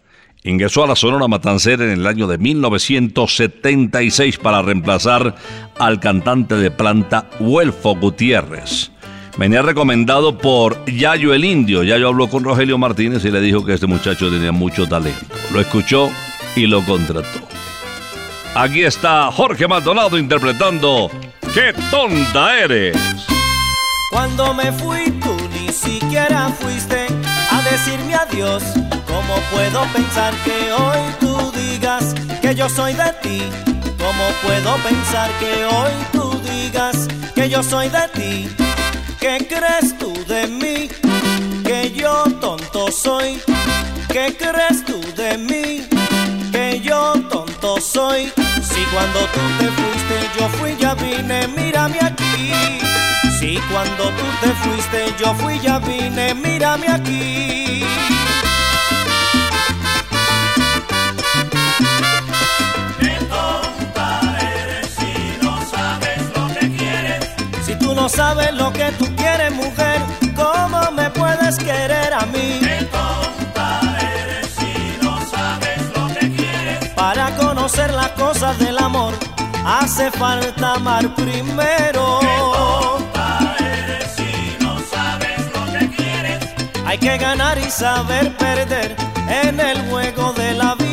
Ingresó 0.45 0.85
a 0.85 0.87
la 0.87 0.95
Sonora 0.95 1.27
Matancera 1.27 1.83
en 1.83 1.91
el 1.91 2.07
año 2.07 2.29
de 2.29 2.39
1976 2.39 4.39
para 4.39 4.63
reemplazar 4.63 5.35
al 5.77 5.99
cantante 5.99 6.55
de 6.55 6.71
planta 6.71 7.29
Huelfo 7.41 7.97
Gutiérrez. 7.97 8.93
Venía 9.37 9.61
recomendado 9.61 10.39
por 10.39 10.85
Yayo 10.85 11.35
el 11.35 11.45
Indio. 11.45 11.83
Yayo 11.83 12.07
habló 12.07 12.29
con 12.29 12.45
Rogelio 12.45 12.79
Martínez 12.79 13.25
y 13.25 13.33
le 13.33 13.41
dijo 13.41 13.65
que 13.65 13.75
este 13.75 13.89
muchacho 13.89 14.31
tenía 14.31 14.53
mucho 14.53 14.87
talento. 14.87 15.35
Lo 15.53 15.61
escuchó 15.61 16.13
y 16.55 16.69
lo 16.69 16.81
contrató. 16.85 17.41
Aquí 18.55 18.85
está 18.85 19.33
Jorge 19.33 19.67
Maldonado 19.67 20.17
interpretando 20.17 21.11
¡Qué 21.53 21.75
tonta 21.91 22.57
eres! 22.57 23.34
Cuando 24.15 24.55
me 24.55 24.71
fui 24.71 25.11
tú 25.11 25.35
ni 25.55 25.73
siquiera 25.73 26.49
fuiste 26.61 27.09
a 27.51 27.61
decirme 27.69 28.15
adiós. 28.15 28.63
¿Cómo 29.09 29.35
puedo 29.53 29.85
pensar 29.93 30.33
que 30.45 30.73
hoy 30.73 31.01
tú 31.19 31.51
digas 31.51 32.15
que 32.41 32.55
yo 32.55 32.69
soy 32.69 32.95
de 32.95 33.13
ti? 33.21 33.43
¿Cómo 33.99 34.25
puedo 34.45 34.77
pensar 34.89 35.29
que 35.41 35.65
hoy 35.65 35.91
tú 36.13 36.41
digas 36.49 37.09
que 37.35 37.51
yo 37.51 37.61
soy 37.65 37.89
de 37.89 38.09
ti? 38.15 38.49
¿Qué 39.19 39.49
crees 39.49 39.99
tú 39.99 40.13
de 40.29 40.47
mí? 40.47 40.89
Que 41.65 41.93
yo 41.93 42.23
tonto 42.41 42.93
soy. 42.93 43.43
¿Qué 44.13 44.37
crees 44.39 44.85
tú 44.85 45.01
de 45.17 45.39
mí? 45.39 45.89
Que 46.53 46.81
yo 46.81 47.15
tonto 47.29 47.81
soy. 47.81 48.33
Si 48.63 48.81
cuando 48.93 49.19
tú 49.35 49.41
te 49.59 49.67
fuiste 49.73 50.17
yo 50.39 50.49
fui 50.51 50.77
ya 50.79 50.95
vine, 50.95 51.49
mírame 51.49 51.99
aquí. 52.01 52.25
Si 53.39 53.59
cuando 53.71 54.05
tú 54.11 54.25
te 54.41 54.51
fuiste 54.63 55.15
yo 55.19 55.35
fui 55.35 55.59
ya 55.61 55.79
vine, 55.79 56.35
mírame 56.35 56.89
aquí. 56.89 57.85
Qué 63.01 63.19
tonta 63.29 64.21
eres 64.41 64.89
si 64.99 65.39
no 65.45 65.59
sabes 65.67 66.23
lo 66.37 66.49
que 66.55 66.77
quieres. 66.77 67.31
Si 67.67 67.75
tú 67.77 67.95
no 67.95 68.09
sabes 68.09 68.55
lo 68.55 68.73
que 68.73 68.91
tú 68.99 69.07
quieres, 69.17 69.53
mujer, 69.53 70.01
¿cómo 70.35 70.91
me 70.93 71.11
puedes 71.11 71.57
querer 71.59 72.15
a 72.15 72.25
mí? 72.27 72.61
Qué 72.61 72.89
tonta 72.91 73.81
eres 74.01 74.49
si 74.59 75.05
no 75.05 75.19
sabes 75.27 75.83
lo 75.97 76.07
que 76.15 76.31
quieres. 76.35 76.89
Para 76.95 77.35
conocer 77.37 77.93
las 77.93 78.11
cosas 78.11 78.59
del 78.59 78.79
amor, 78.79 79.13
hace 79.67 80.11
falta 80.13 80.75
amar 80.75 81.15
primero. 81.15 82.21
Qué 82.21 82.39
Hay 86.95 87.01
que 87.01 87.19
ganar 87.19 87.59
y 87.59 87.69
saber 87.73 88.37
perder 88.37 88.95
en 89.29 89.59
el 89.59 89.91
juego 89.91 90.33
de 90.33 90.55
la 90.55 90.77
vida. 90.77 90.84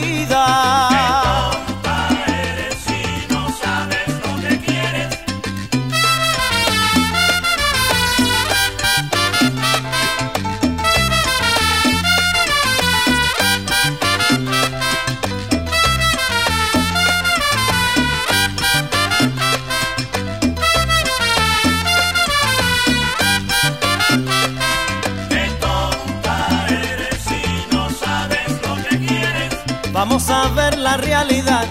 La 30.91 30.97
realidad. 30.97 31.65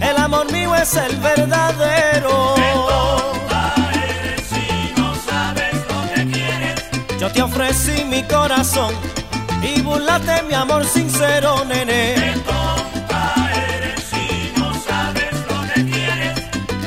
El 0.00 0.16
amor 0.16 0.50
mío 0.50 0.74
es 0.74 0.94
el 0.94 1.16
verdadero. 1.18 2.56
Eres 2.56 4.42
si 4.52 4.92
no 4.96 5.14
sabes 5.28 5.74
lo 5.90 5.98
que 6.14 6.22
quieres. 6.32 6.76
Yo 7.20 7.30
te 7.30 7.42
ofrecí 7.42 8.04
mi 8.04 8.22
corazón 8.24 8.92
y 9.62 9.80
burlate 9.82 10.42
mi 10.48 10.54
amor 10.54 10.84
sincero, 10.84 11.64
nene. 11.66 12.14
eres 13.74 14.02
si 14.12 14.52
no 14.58 14.68
sabes 14.88 15.34
lo 15.50 15.58
que 15.72 15.80
quieres. 15.92 16.34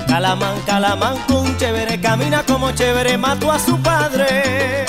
Calamán, 0.07 0.55
calamán, 0.65 1.15
un 1.29 1.57
chévere, 1.57 2.01
camina 2.01 2.43
como 2.43 2.71
chévere, 2.71 3.17
mató 3.17 3.49
a 3.51 3.59
su 3.59 3.77
padre. 3.81 4.85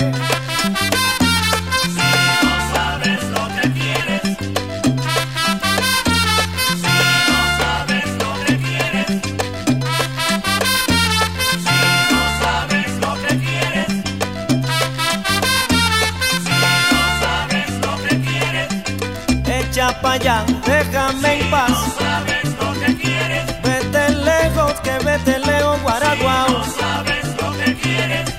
Déjame 20.18 21.40
en 21.40 21.50
paz. 21.50 21.70
No 21.70 21.94
sabes 21.98 22.44
lo 22.44 22.80
que 22.80 22.96
quieres. 22.96 23.62
Vete 23.62 24.10
lejos, 24.10 24.72
que 24.80 24.98
vete 25.04 25.38
lejos, 25.38 25.82
guaraguao. 25.82 26.48
No 26.50 26.64
sabes 26.64 27.24
lo 27.40 27.52
que 27.58 27.74
quieres. 27.76 28.30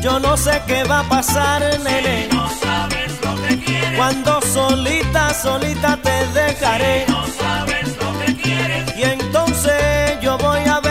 Yo 0.00 0.20
no 0.20 0.36
sé 0.36 0.62
qué 0.66 0.84
va 0.84 1.00
a 1.00 1.08
pasar, 1.08 1.62
nene. 1.82 2.28
No 2.32 2.48
sabes 2.62 3.10
lo 3.24 3.34
que 3.42 3.58
quieres. 3.58 3.96
Cuando 3.96 4.40
solita, 4.42 5.34
solita 5.34 5.96
te 5.96 6.26
dejaré. 6.28 7.04
No 7.08 7.26
sabes 7.26 7.96
lo 7.96 8.18
que 8.20 8.36
quieres. 8.36 8.96
Y 8.96 9.02
entonces 9.02 10.20
yo 10.20 10.38
voy 10.38 10.60
a 10.60 10.78
ver, 10.80 10.87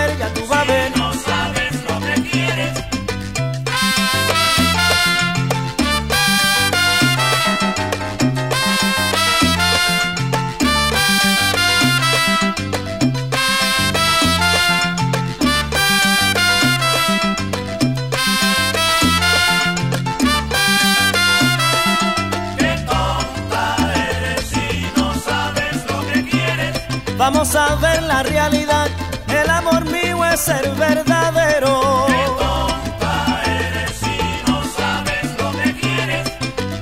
la 28.17 28.23
realidad. 28.23 28.87
El 29.27 29.49
amor 29.49 29.85
mío 29.85 30.25
es 30.25 30.47
el 30.47 30.71
verdadero. 30.71 32.05
Qué 32.07 32.25
tonta 32.43 33.13
eres 33.45 33.91
si 34.03 34.17
no 34.47 34.57
sabes 34.77 35.25
lo 35.41 35.49
que 35.59 35.69
quieres. 35.81 36.25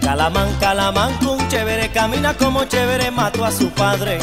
Calamán, 0.01 0.49
calamán, 0.59 1.11
un 1.27 1.47
chévere, 1.49 1.89
camina 1.91 2.33
como 2.36 2.63
chévere, 2.65 3.11
mató 3.11 3.43
a 3.43 3.51
su 3.51 3.69
padre. 3.69 4.19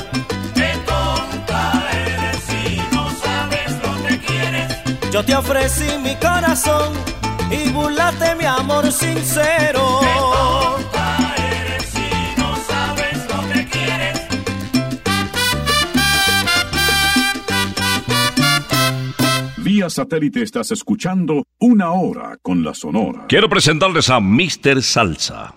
Qué 0.55 0.71
tonta 0.91 1.63
eres 2.07 2.39
si 2.49 2.81
no 2.95 3.05
sabes 3.25 3.71
lo 3.85 3.93
que 4.07 4.19
quieres. 4.27 4.69
Yo 5.11 5.23
te 5.25 5.35
ofrecí 5.35 5.99
mi 5.99 6.15
corazón 6.17 6.93
y 7.51 7.71
burlaste 7.71 8.35
mi 8.37 8.47
amor 8.47 8.91
sincero. 8.91 10.01
Qué 10.01 10.17
Satélite 19.91 20.43
estás 20.43 20.71
escuchando 20.71 21.45
Una 21.59 21.93
Hora 21.93 22.39
con 22.43 22.63
la 22.63 22.75
Sonora. 22.75 23.27
Quiero 23.29 23.49
presentarles 23.49 24.11
a 24.11 24.21
Mr. 24.21 24.83
Salsa. 24.83 25.55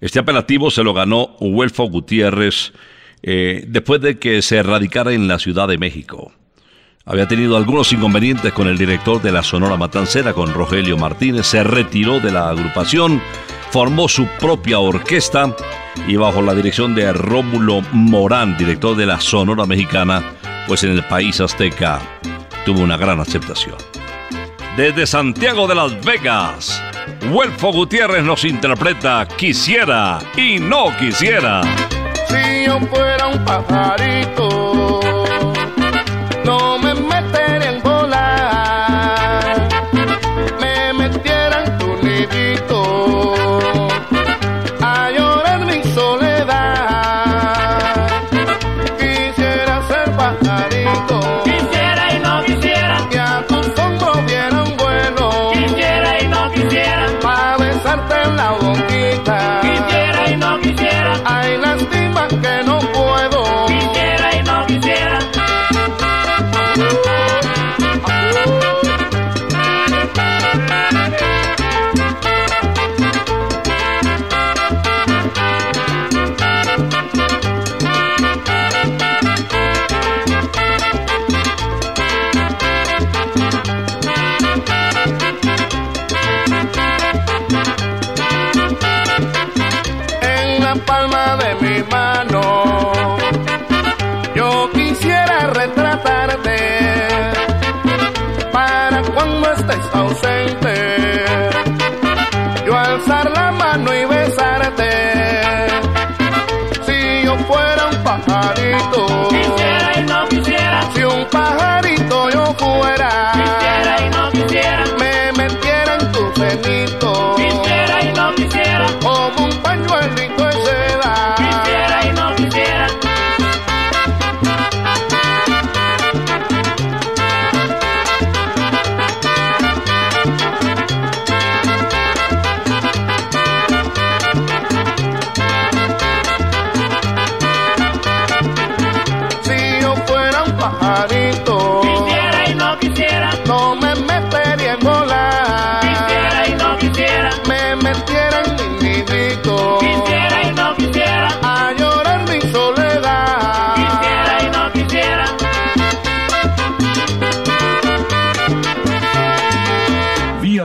Este 0.00 0.18
apelativo 0.18 0.70
se 0.70 0.84
lo 0.84 0.94
ganó 0.94 1.36
Huelfo 1.40 1.84
Gutiérrez 1.88 2.72
eh, 3.22 3.64
después 3.66 4.00
de 4.00 4.18
que 4.18 4.42
se 4.42 4.62
radicara 4.62 5.12
en 5.12 5.28
la 5.28 5.38
Ciudad 5.38 5.68
de 5.68 5.78
México. 5.78 6.32
Había 7.04 7.26
tenido 7.26 7.56
algunos 7.56 7.92
inconvenientes 7.92 8.52
con 8.52 8.68
el 8.68 8.76
director 8.76 9.20
de 9.22 9.32
la 9.32 9.42
Sonora 9.42 9.76
Matancera, 9.76 10.34
con 10.34 10.52
Rogelio 10.52 10.98
Martínez, 10.98 11.46
se 11.46 11.64
retiró 11.64 12.20
de 12.20 12.30
la 12.30 12.50
agrupación, 12.50 13.20
formó 13.70 14.08
su 14.08 14.26
propia 14.38 14.78
orquesta 14.78 15.56
y 16.06 16.16
bajo 16.16 16.42
la 16.42 16.54
dirección 16.54 16.94
de 16.94 17.12
Rómulo 17.12 17.80
Morán, 17.92 18.56
director 18.58 18.94
de 18.96 19.06
la 19.06 19.20
Sonora 19.20 19.64
Mexicana, 19.64 20.22
pues 20.68 20.84
en 20.84 20.90
el 20.90 21.02
país 21.04 21.40
azteca 21.40 22.00
tuvo 22.64 22.80
una 22.80 22.96
gran 22.96 23.20
aceptación. 23.20 23.76
Desde 24.76 25.06
Santiago 25.06 25.66
de 25.66 25.74
las 25.74 26.04
Vegas, 26.04 26.82
Huelfo 27.32 27.72
Gutiérrez 27.72 28.22
nos 28.22 28.44
interpreta 28.44 29.26
Quisiera 29.36 30.20
y 30.36 30.58
no 30.60 30.96
quisiera. 30.96 31.62
Si 32.28 32.66
yo 32.66 32.78
fuera 32.80 33.26
un 33.26 33.44
pajarito, 33.44 34.77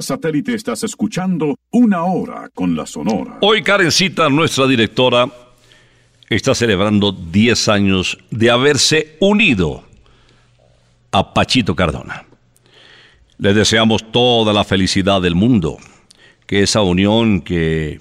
satélite 0.03 0.53
estás 0.53 0.83
escuchando 0.83 1.55
Una 1.71 2.03
Hora 2.03 2.49
con 2.53 2.75
la 2.75 2.85
Sonora. 2.85 3.37
Hoy 3.41 3.63
Karencita, 3.63 4.29
nuestra 4.29 4.67
directora, 4.67 5.27
está 6.29 6.53
celebrando 6.53 7.11
10 7.11 7.67
años 7.69 8.17
de 8.29 8.51
haberse 8.51 9.17
unido 9.19 9.83
a 11.11 11.33
Pachito 11.33 11.75
Cardona. 11.75 12.25
Les 13.37 13.55
deseamos 13.55 14.11
toda 14.11 14.53
la 14.53 14.63
felicidad 14.63 15.21
del 15.21 15.35
mundo, 15.35 15.77
que 16.45 16.61
esa 16.61 16.81
unión 16.81 17.41
que 17.41 17.99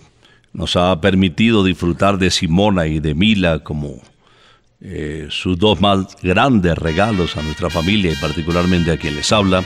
nos 0.53 0.77
ha 0.77 1.01
permitido 1.01 1.65
disfrutar 1.65 2.19
de 2.19 2.31
Simona 2.31 2.87
y 2.87 3.01
de 3.01 3.15
Mila 3.15 3.61
como 3.61 4.01
eh, 4.81 5.29
sus 5.31 5.59
dos 5.59 5.81
más 5.81 6.17
grandes 6.23 6.77
regalos 6.77 7.37
a 7.37 7.43
nuestra 7.43 7.71
familia 7.71 8.13
y 8.13 8.17
particularmente 8.17 8.91
a 8.91 8.97
quien 8.97 9.15
les 9.15 9.31
habla, 9.33 9.65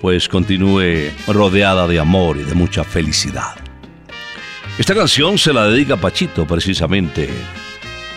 pues 0.00 0.28
continúe 0.28 1.10
rodeada 1.26 1.86
de 1.86 1.98
amor 1.98 2.38
y 2.38 2.42
de 2.42 2.54
mucha 2.54 2.84
felicidad. 2.84 3.54
Esta 4.78 4.94
canción 4.94 5.36
se 5.36 5.52
la 5.52 5.66
dedica 5.66 5.96
Pachito 5.96 6.46
precisamente 6.46 7.28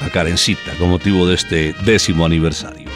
a 0.02 0.10
Karencita 0.10 0.72
con 0.80 0.90
motivo 0.90 1.28
de 1.28 1.36
este 1.36 1.76
décimo 1.84 2.26
aniversario. 2.26 2.90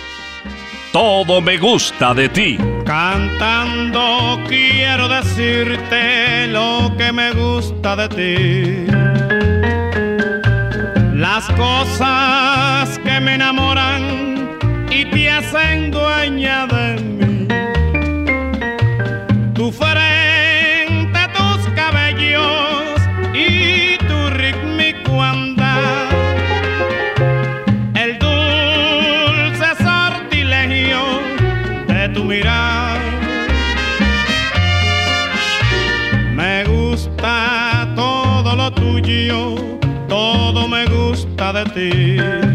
Todo 0.93 1.41
me 1.41 1.57
gusta 1.57 2.13
de 2.13 2.29
ti. 2.29 2.57
Cantando 2.85 4.41
quiero 4.47 5.09
decirte 5.09 6.47
lo 6.47 6.93
que 6.97 7.11
me 7.11 7.31
gusta 7.33 7.95
de 7.95 8.09
ti. 8.09 8.91
Las 11.13 11.45
cosas 11.51 12.97
que 12.99 13.19
me 13.19 13.35
enamoran 13.35 14.57
y 14.89 15.05
te 15.05 15.29
hacen 15.29 15.91
dueña. 15.91 16.67
Tu 19.67 19.73
frente, 19.73 21.19
tus 21.35 21.67
cabellos 21.75 23.01
y 23.33 23.97
tu 23.97 24.29
rítmico 24.29 25.21
andar. 25.21 26.07
El 27.93 28.17
dulce 28.17 29.67
sortilegio 29.83 31.19
de 31.85 32.07
tu 32.13 32.23
mirar. 32.23 32.97
Me 36.33 36.63
gusta 36.63 37.91
todo 37.93 38.55
lo 38.55 38.71
tuyo, 38.71 39.55
todo 40.07 40.69
me 40.69 40.85
gusta 40.85 41.51
de 41.51 41.65
ti. 41.75 42.46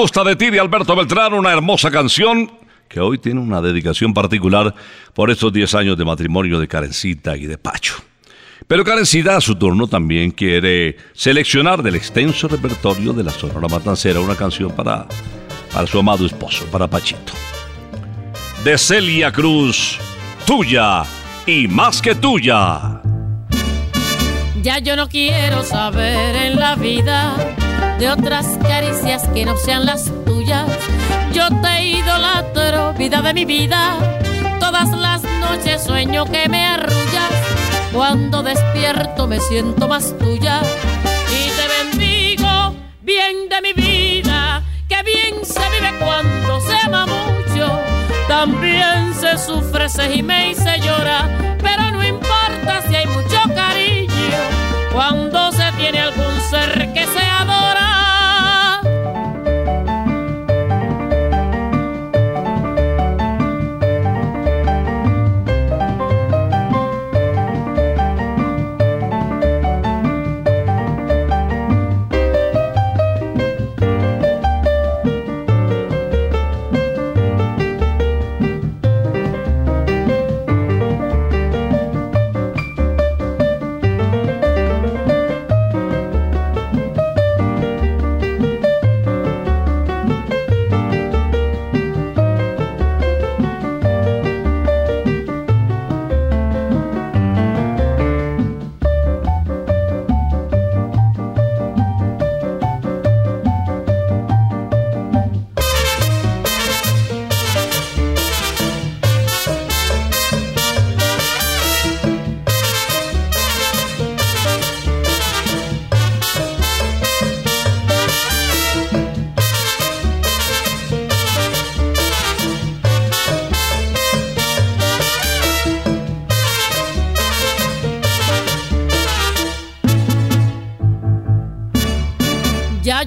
Gusta 0.00 0.24
de 0.24 0.34
ti 0.34 0.48
de 0.48 0.58
Alberto 0.58 0.96
Beltrán, 0.96 1.34
una 1.34 1.52
hermosa 1.52 1.90
canción 1.90 2.50
que 2.88 3.00
hoy 3.00 3.18
tiene 3.18 3.38
una 3.38 3.60
dedicación 3.60 4.14
particular 4.14 4.74
por 5.12 5.30
estos 5.30 5.52
10 5.52 5.74
años 5.74 5.98
de 5.98 6.06
matrimonio 6.06 6.58
de 6.58 6.66
Karencita 6.66 7.36
y 7.36 7.44
de 7.44 7.58
Pacho. 7.58 7.96
Pero 8.66 8.82
Karencita 8.82 9.36
a 9.36 9.42
su 9.42 9.56
turno 9.56 9.88
también 9.88 10.30
quiere 10.30 10.96
seleccionar 11.12 11.82
del 11.82 11.96
extenso 11.96 12.48
repertorio 12.48 13.12
de 13.12 13.24
la 13.24 13.30
Sonora 13.30 13.68
Matancera 13.68 14.20
una 14.20 14.36
canción 14.36 14.70
para, 14.70 15.06
para 15.70 15.86
su 15.86 15.98
amado 15.98 16.24
esposo, 16.24 16.64
para 16.72 16.88
Pachito. 16.88 17.34
De 18.64 18.78
Celia 18.78 19.30
Cruz, 19.30 19.98
tuya 20.46 21.02
y 21.44 21.68
más 21.68 22.00
que 22.00 22.14
tuya. 22.14 23.02
Ya 24.62 24.78
yo 24.78 24.96
no 24.96 25.10
quiero 25.10 25.62
saber 25.62 26.36
en 26.36 26.58
la 26.58 26.74
vida 26.76 27.59
de 28.00 28.08
otras 28.08 28.46
caricias 28.62 29.28
que 29.34 29.44
no 29.44 29.58
sean 29.58 29.84
las 29.84 30.10
tuyas. 30.24 30.64
Yo 31.34 31.46
te 31.60 31.82
idolatro, 31.82 32.94
vida 32.94 33.20
de 33.20 33.34
mi 33.34 33.44
vida. 33.44 33.98
Todas 34.58 34.88
las 34.96 35.22
noches 35.22 35.84
sueño 35.84 36.24
que 36.24 36.48
me 36.48 36.64
arrullas. 36.64 37.30
Cuando 37.92 38.42
despierto 38.42 39.26
me 39.26 39.38
siento 39.38 39.86
más 39.86 40.16
tuya. 40.16 40.62
Y 41.28 41.50
te 41.50 41.98
bendigo, 42.00 42.74
bien 43.02 43.50
de 43.50 43.60
mi 43.60 43.72
vida. 43.74 44.62
Que 44.88 45.02
bien 45.02 45.44
se 45.44 45.60
vive 45.60 45.92
cuando 45.98 46.58
se 46.62 46.76
ama 46.82 47.04
mucho. 47.04 47.78
También 48.26 49.12
se 49.12 49.36
sufre, 49.36 49.90
se 49.90 50.08
gime 50.08 50.52
y 50.52 50.54
se 50.54 50.80
llora. 50.80 51.28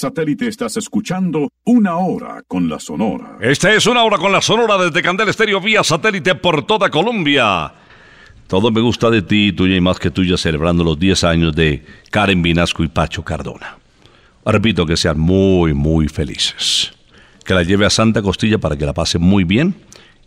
Satélite 0.00 0.48
estás 0.48 0.78
escuchando 0.78 1.52
Una 1.64 1.98
Hora 1.98 2.42
con 2.48 2.70
la 2.70 2.80
Sonora. 2.80 3.36
Esta 3.40 3.72
es 3.74 3.86
una 3.86 4.02
hora 4.02 4.16
con 4.16 4.32
la 4.32 4.40
sonora 4.40 4.78
desde 4.78 5.02
Candel 5.02 5.28
Estéreo 5.28 5.60
vía 5.60 5.84
satélite 5.84 6.34
por 6.36 6.66
toda 6.66 6.88
Colombia. 6.88 7.74
Todo 8.46 8.70
me 8.70 8.80
gusta 8.80 9.10
de 9.10 9.20
ti, 9.20 9.52
tuya 9.52 9.76
y 9.76 9.80
más 9.82 9.98
que 9.98 10.10
tuya, 10.10 10.38
celebrando 10.38 10.82
los 10.82 10.98
10 10.98 11.24
años 11.24 11.54
de 11.54 11.84
Karen 12.10 12.40
Vinasco 12.40 12.82
y 12.82 12.88
Pacho 12.88 13.22
Cardona. 13.22 13.76
Repito 14.46 14.86
que 14.86 14.96
sean 14.96 15.20
muy, 15.20 15.74
muy 15.74 16.08
felices. 16.08 16.92
Que 17.44 17.52
la 17.52 17.62
lleve 17.62 17.84
a 17.84 17.90
Santa 17.90 18.22
Costilla 18.22 18.56
para 18.56 18.76
que 18.76 18.86
la 18.86 18.94
pasen 18.94 19.20
muy 19.20 19.44
bien 19.44 19.74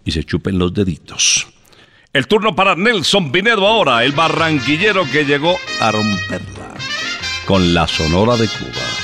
y 0.05 0.11
se 0.11 0.23
chupen 0.23 0.59
los 0.59 0.71
deditos. 0.71 1.47
El 2.13 2.27
turno 2.27 2.55
para 2.55 2.75
Nelson 2.75 3.31
Pinedo 3.31 3.65
ahora, 3.67 4.03
el 4.03 4.11
barranquillero 4.11 5.03
que 5.11 5.25
llegó 5.25 5.55
a 5.81 5.91
romperla 5.91 6.75
con 7.47 7.73
la 7.73 7.87
Sonora 7.87 8.37
de 8.37 8.47
Cuba. 8.47 9.02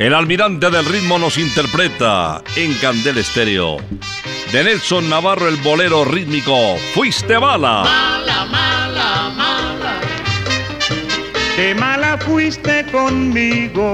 El 0.00 0.14
almirante 0.14 0.70
del 0.70 0.86
ritmo 0.86 1.18
nos 1.18 1.36
interpreta 1.36 2.42
en 2.56 2.72
Candel 2.78 3.18
Estéreo. 3.18 3.76
De 4.50 4.64
Nelson 4.64 5.10
Navarro 5.10 5.46
el 5.46 5.56
bolero 5.58 6.06
rítmico 6.06 6.78
Fuiste 6.94 7.36
bala. 7.36 7.84
Mala, 7.84 8.46
mala, 8.46 9.30
mala. 9.36 10.00
Qué 11.54 11.74
mala 11.74 12.16
fuiste 12.16 12.86
conmigo, 12.90 13.92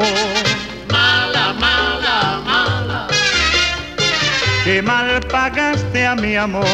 Mala, 0.92 1.52
mala, 1.54 2.40
mala. 2.46 3.08
qué 4.62 4.80
mal 4.82 5.20
pagaste 5.26 6.06
a 6.06 6.14
mi 6.14 6.36
amor. 6.36 6.64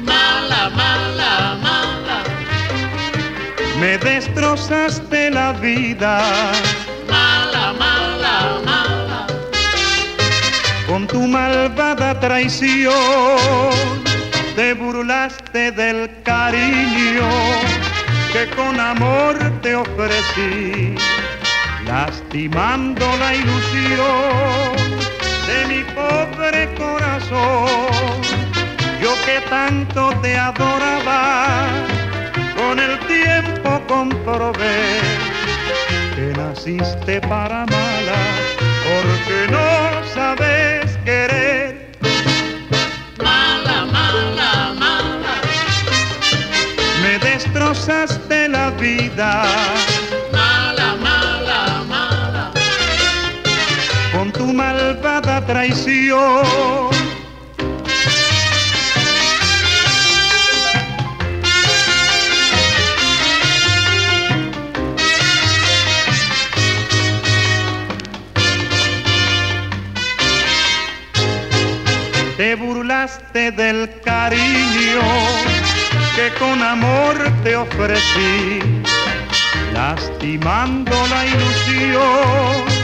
Mala, 0.00 0.70
mala, 0.70 1.58
mala. 1.62 2.22
Me 3.78 3.98
destrozaste 3.98 5.30
la 5.30 5.52
vida 5.52 6.52
con 10.86 11.06
tu 11.06 11.26
malvada 11.26 12.18
traición. 12.20 12.94
Te 14.54 14.72
burlaste 14.74 15.70
del 15.72 16.10
cariño 16.22 17.28
que 18.32 18.48
con 18.56 18.80
amor 18.80 19.36
te 19.62 19.74
ofrecí, 19.74 20.94
lastimando 21.86 23.04
la 23.18 23.34
ilusión 23.34 24.76
de 25.46 25.66
mi 25.68 25.82
pobre 25.94 26.72
corazón. 26.74 28.22
Yo 29.00 29.14
que 29.26 29.40
tanto 29.50 30.10
te 30.22 30.36
adoraba, 30.36 31.66
con 32.56 32.78
el 32.78 32.98
tiempo 33.00 33.82
comprobé 33.86 35.00
que 36.14 36.32
naciste 36.36 37.20
para 37.20 37.66
mala, 37.66 38.20
porque 38.86 39.38
no 39.50 39.68
sabes 40.14 40.96
querer. 41.04 41.90
Mala, 43.22 43.78
mala, 43.86 44.74
mala. 44.78 45.34
Me 47.02 47.18
destrozaste 47.18 48.48
la 48.48 48.70
vida 48.70 49.30
Mala, 50.32 50.88
mala, 51.06 51.84
mala. 51.88 52.52
con 54.12 54.32
tu 54.32 54.46
malvada 54.52 55.44
traición. 55.46 56.95
Te 72.36 72.54
burlaste 72.54 73.50
del 73.50 73.88
cariño 74.04 75.00
que 76.14 76.30
con 76.38 76.62
amor 76.62 77.16
te 77.42 77.56
ofrecí, 77.56 78.60
lastimando 79.72 80.94
la 81.08 81.24
ilusión 81.24 82.76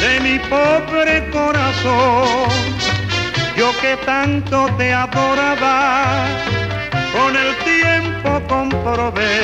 de 0.00 0.20
mi 0.20 0.38
pobre 0.40 1.30
corazón. 1.30 2.48
Yo 3.56 3.70
que 3.80 3.96
tanto 4.04 4.68
te 4.76 4.92
adoraba, 4.92 6.26
con 7.12 7.36
el 7.36 7.54
tiempo 7.58 8.42
comprobé 8.48 9.42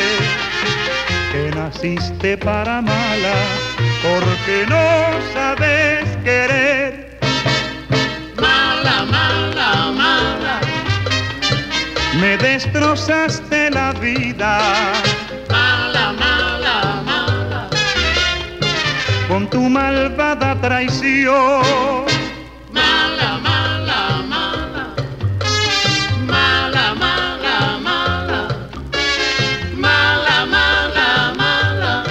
que 1.30 1.50
naciste 1.54 2.36
para 2.38 2.82
mala, 2.82 3.36
porque 4.02 4.66
no 4.68 4.84
sabes 5.32 6.04
querer. 6.24 7.18
Mala, 8.36 9.04
mala. 9.04 9.43
Me 12.20 12.36
destrozaste 12.38 13.70
la 13.70 13.92
vida 13.94 14.58
Mala, 15.50 16.12
mala, 16.12 17.02
mala. 17.04 17.70
con 19.28 19.48
tu 19.50 19.62
malvada 19.68 20.54
traición. 20.60 22.04
Mala, 22.72 23.30
mala, 23.46 24.00
mala. 24.32 24.84
Mala, 26.32 26.86
mala, 27.04 27.56
mala. 27.88 28.40
Mala, 29.76 30.46
mala, 30.54 31.34
mala. 31.38 32.04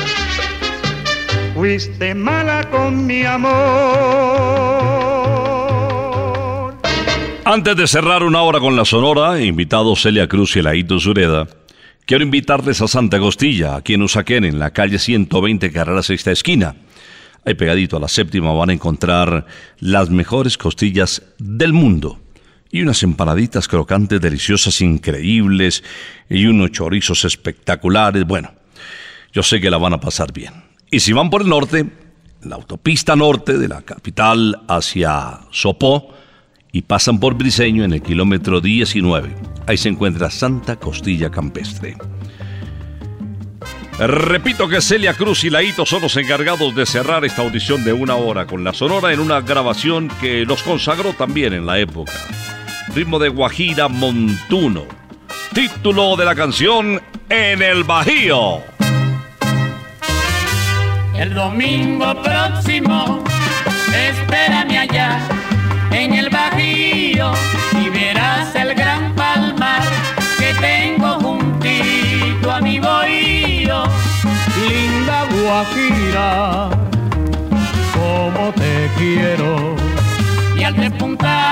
Fuiste 1.55 2.13
mala 2.15 2.63
con 2.71 3.05
mi 3.07 3.25
amor. 3.25 3.53
Antes 7.45 7.75
de 7.75 7.87
cerrar 7.87 8.23
una 8.23 8.41
hora 8.41 8.61
con 8.61 8.77
la 8.77 8.85
Sonora, 8.85 9.41
invitados 9.41 10.01
Celia 10.01 10.29
Cruz 10.29 10.55
y 10.55 10.59
Elaito 10.59 10.97
Zureda, 10.97 11.45
quiero 12.05 12.23
invitarles 12.23 12.81
a 12.81 12.87
Santa 12.87 13.19
Costilla, 13.19 13.75
aquí 13.75 13.95
en 13.95 14.01
Usaquén, 14.01 14.45
en 14.45 14.59
la 14.59 14.71
calle 14.71 14.97
120, 14.97 15.69
carrera 15.73 16.01
sexta 16.03 16.31
esquina. 16.31 16.73
Ahí 17.43 17.55
pegadito 17.55 17.97
a 17.97 17.99
la 17.99 18.07
séptima 18.07 18.53
van 18.53 18.69
a 18.69 18.73
encontrar 18.73 19.45
las 19.79 20.09
mejores 20.09 20.57
costillas 20.57 21.21
del 21.37 21.73
mundo. 21.73 22.21
Y 22.71 22.81
unas 22.81 23.03
empanaditas 23.03 23.67
crocantes 23.67 24.21
deliciosas, 24.21 24.79
increíbles, 24.79 25.83
y 26.29 26.45
unos 26.45 26.71
chorizos 26.71 27.25
espectaculares. 27.25 28.25
Bueno, 28.25 28.53
yo 29.33 29.43
sé 29.43 29.59
que 29.59 29.69
la 29.69 29.77
van 29.77 29.93
a 29.93 29.99
pasar 29.99 30.31
bien. 30.31 30.53
Y 30.89 31.01
si 31.01 31.11
van 31.11 31.29
por 31.29 31.41
el 31.41 31.49
norte, 31.49 31.85
la 32.41 32.55
autopista 32.55 33.17
norte 33.17 33.57
de 33.57 33.67
la 33.67 33.81
capital 33.81 34.61
hacia 34.69 35.41
Sopó, 35.51 36.22
y 36.73 36.81
pasan 36.81 37.19
por 37.19 37.35
Briseño 37.35 37.85
en 37.85 37.93
el 37.93 38.01
kilómetro 38.01 38.59
19. 38.59 39.33
Ahí 39.67 39.77
se 39.77 39.89
encuentra 39.89 40.29
Santa 40.29 40.75
Costilla 40.75 41.29
Campestre. 41.29 41.95
Repito 43.99 44.67
que 44.67 44.81
Celia 44.81 45.13
Cruz 45.13 45.43
y 45.43 45.51
Laito 45.51 45.85
son 45.85 46.01
los 46.01 46.17
encargados 46.17 46.75
de 46.75 46.87
cerrar 46.87 47.23
esta 47.25 47.43
audición 47.43 47.83
de 47.83 47.93
una 47.93 48.15
hora 48.15 48.47
con 48.47 48.63
la 48.63 48.73
Sonora 48.73 49.13
en 49.13 49.19
una 49.19 49.39
grabación 49.41 50.09
que 50.19 50.45
los 50.45 50.63
consagró 50.63 51.13
también 51.13 51.53
en 51.53 51.67
la 51.67 51.77
época. 51.77 52.13
Ritmo 52.95 53.19
de 53.19 53.29
Guajira 53.29 53.87
Montuno. 53.87 54.85
Título 55.53 56.15
de 56.15 56.25
la 56.25 56.33
canción 56.33 56.99
En 57.29 57.61
el 57.61 57.83
Bajío. 57.83 58.61
El 61.15 61.35
domingo 61.35 62.19
próximo, 62.23 63.23
allá 63.93 64.52
y 66.63 67.89
verás 67.89 68.55
el 68.55 68.73
gran 68.73 69.13
palmar 69.15 69.81
que 70.37 70.53
tengo 70.53 71.19
juntito 71.19 72.51
a 72.51 72.61
mi 72.61 72.79
bohío. 72.79 73.83
Linda 74.67 75.25
Guajira, 75.31 76.69
como 77.93 78.51
te 78.53 78.89
quiero. 78.97 79.75
Y 80.57 80.63
al 80.63 80.75
despuntar 80.75 81.42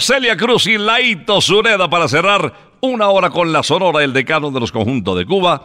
Celia 0.00 0.36
Cruz 0.36 0.66
y 0.66 0.78
Laito 0.78 1.40
Zureda 1.40 1.88
para 1.88 2.08
cerrar 2.08 2.52
una 2.80 3.08
hora 3.08 3.30
con 3.30 3.52
la 3.52 3.62
Sonora, 3.62 4.04
el 4.04 4.12
decano 4.12 4.50
de 4.50 4.60
los 4.60 4.72
conjuntos 4.72 5.16
de 5.18 5.26
Cuba. 5.26 5.64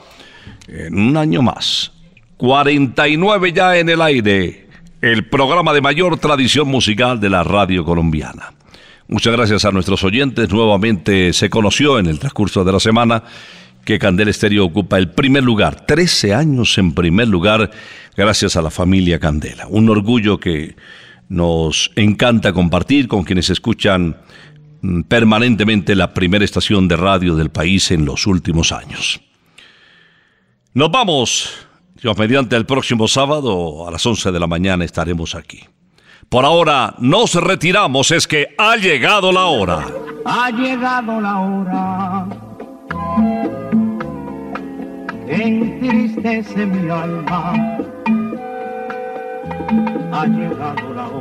En 0.67 0.97
un 0.97 1.17
año 1.17 1.41
más. 1.41 1.91
49 2.37 3.53
ya 3.53 3.77
en 3.77 3.89
el 3.89 4.01
aire. 4.01 4.67
El 5.01 5.27
programa 5.27 5.73
de 5.73 5.81
mayor 5.81 6.17
tradición 6.17 6.67
musical 6.67 7.19
de 7.19 7.29
la 7.29 7.43
radio 7.43 7.83
colombiana. 7.83 8.53
Muchas 9.07 9.33
gracias 9.33 9.65
a 9.65 9.71
nuestros 9.71 10.03
oyentes. 10.03 10.49
Nuevamente 10.51 11.33
se 11.33 11.49
conoció 11.49 11.99
en 11.99 12.07
el 12.07 12.19
transcurso 12.19 12.63
de 12.63 12.71
la 12.71 12.79
semana 12.79 13.23
que 13.83 13.99
Candel 13.99 14.29
Estéreo 14.29 14.65
ocupa 14.65 14.97
el 14.97 15.09
primer 15.09 15.43
lugar, 15.43 15.85
13 15.85 16.33
años 16.33 16.77
en 16.77 16.93
primer 16.93 17.27
lugar, 17.27 17.71
gracias 18.15 18.55
a 18.55 18.61
la 18.61 18.69
familia 18.69 19.19
Candela. 19.19 19.67
Un 19.67 19.89
orgullo 19.89 20.39
que 20.39 20.75
nos 21.31 21.91
encanta 21.95 22.51
compartir 22.51 23.07
con 23.07 23.23
quienes 23.23 23.49
escuchan 23.49 24.17
mm, 24.81 25.03
permanentemente 25.03 25.95
la 25.95 26.13
primera 26.13 26.43
estación 26.43 26.89
de 26.89 26.97
radio 26.97 27.35
del 27.35 27.49
país 27.49 27.89
en 27.91 28.03
los 28.03 28.27
últimos 28.27 28.73
años. 28.73 29.21
Nos 30.73 30.91
vamos. 30.91 31.49
Dios 32.01 32.17
mediante 32.17 32.57
el 32.57 32.65
próximo 32.65 33.07
sábado 33.07 33.87
a 33.87 33.91
las 33.91 34.05
11 34.05 34.31
de 34.31 34.39
la 34.39 34.47
mañana 34.47 34.83
estaremos 34.83 35.35
aquí. 35.35 35.61
Por 36.27 36.43
ahora 36.43 36.95
nos 36.99 37.35
retiramos, 37.35 38.11
es 38.11 38.27
que 38.27 38.55
ha 38.57 38.75
llegado 38.75 39.31
la 39.31 39.45
hora. 39.45 39.87
Ha 40.25 40.49
llegado 40.51 41.21
la 41.21 41.39
hora 41.39 42.27
entristece 45.31 46.65
mi 46.65 46.89
alma. 46.89 47.53
Ha 50.11 50.25
llegado 50.25 50.93
la 50.93 51.07
hora 51.07 51.20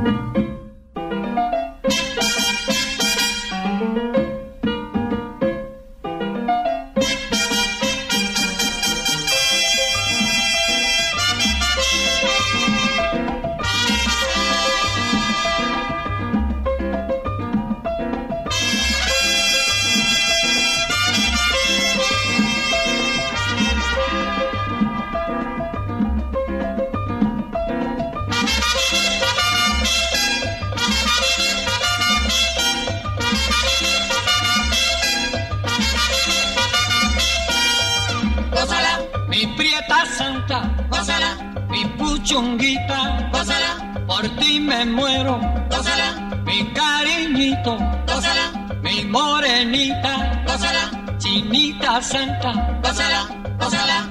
Santa, 52.41 52.79
gózala, 52.81 53.27
gózala, 53.59 54.07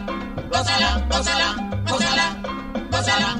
gózala, 0.50 1.06
gózala, 1.10 1.48
gózala, 1.88 2.26
gózala. 2.90 3.36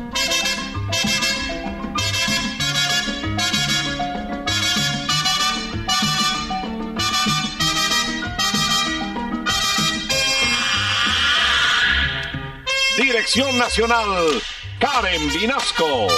Dirección 12.97 13.59
Nacional, 13.59 14.43
Karen 14.79 15.29
Vinasco. 15.33 16.09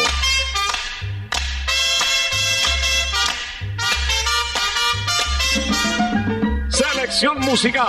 Selección 6.68 7.40
musical, 7.40 7.88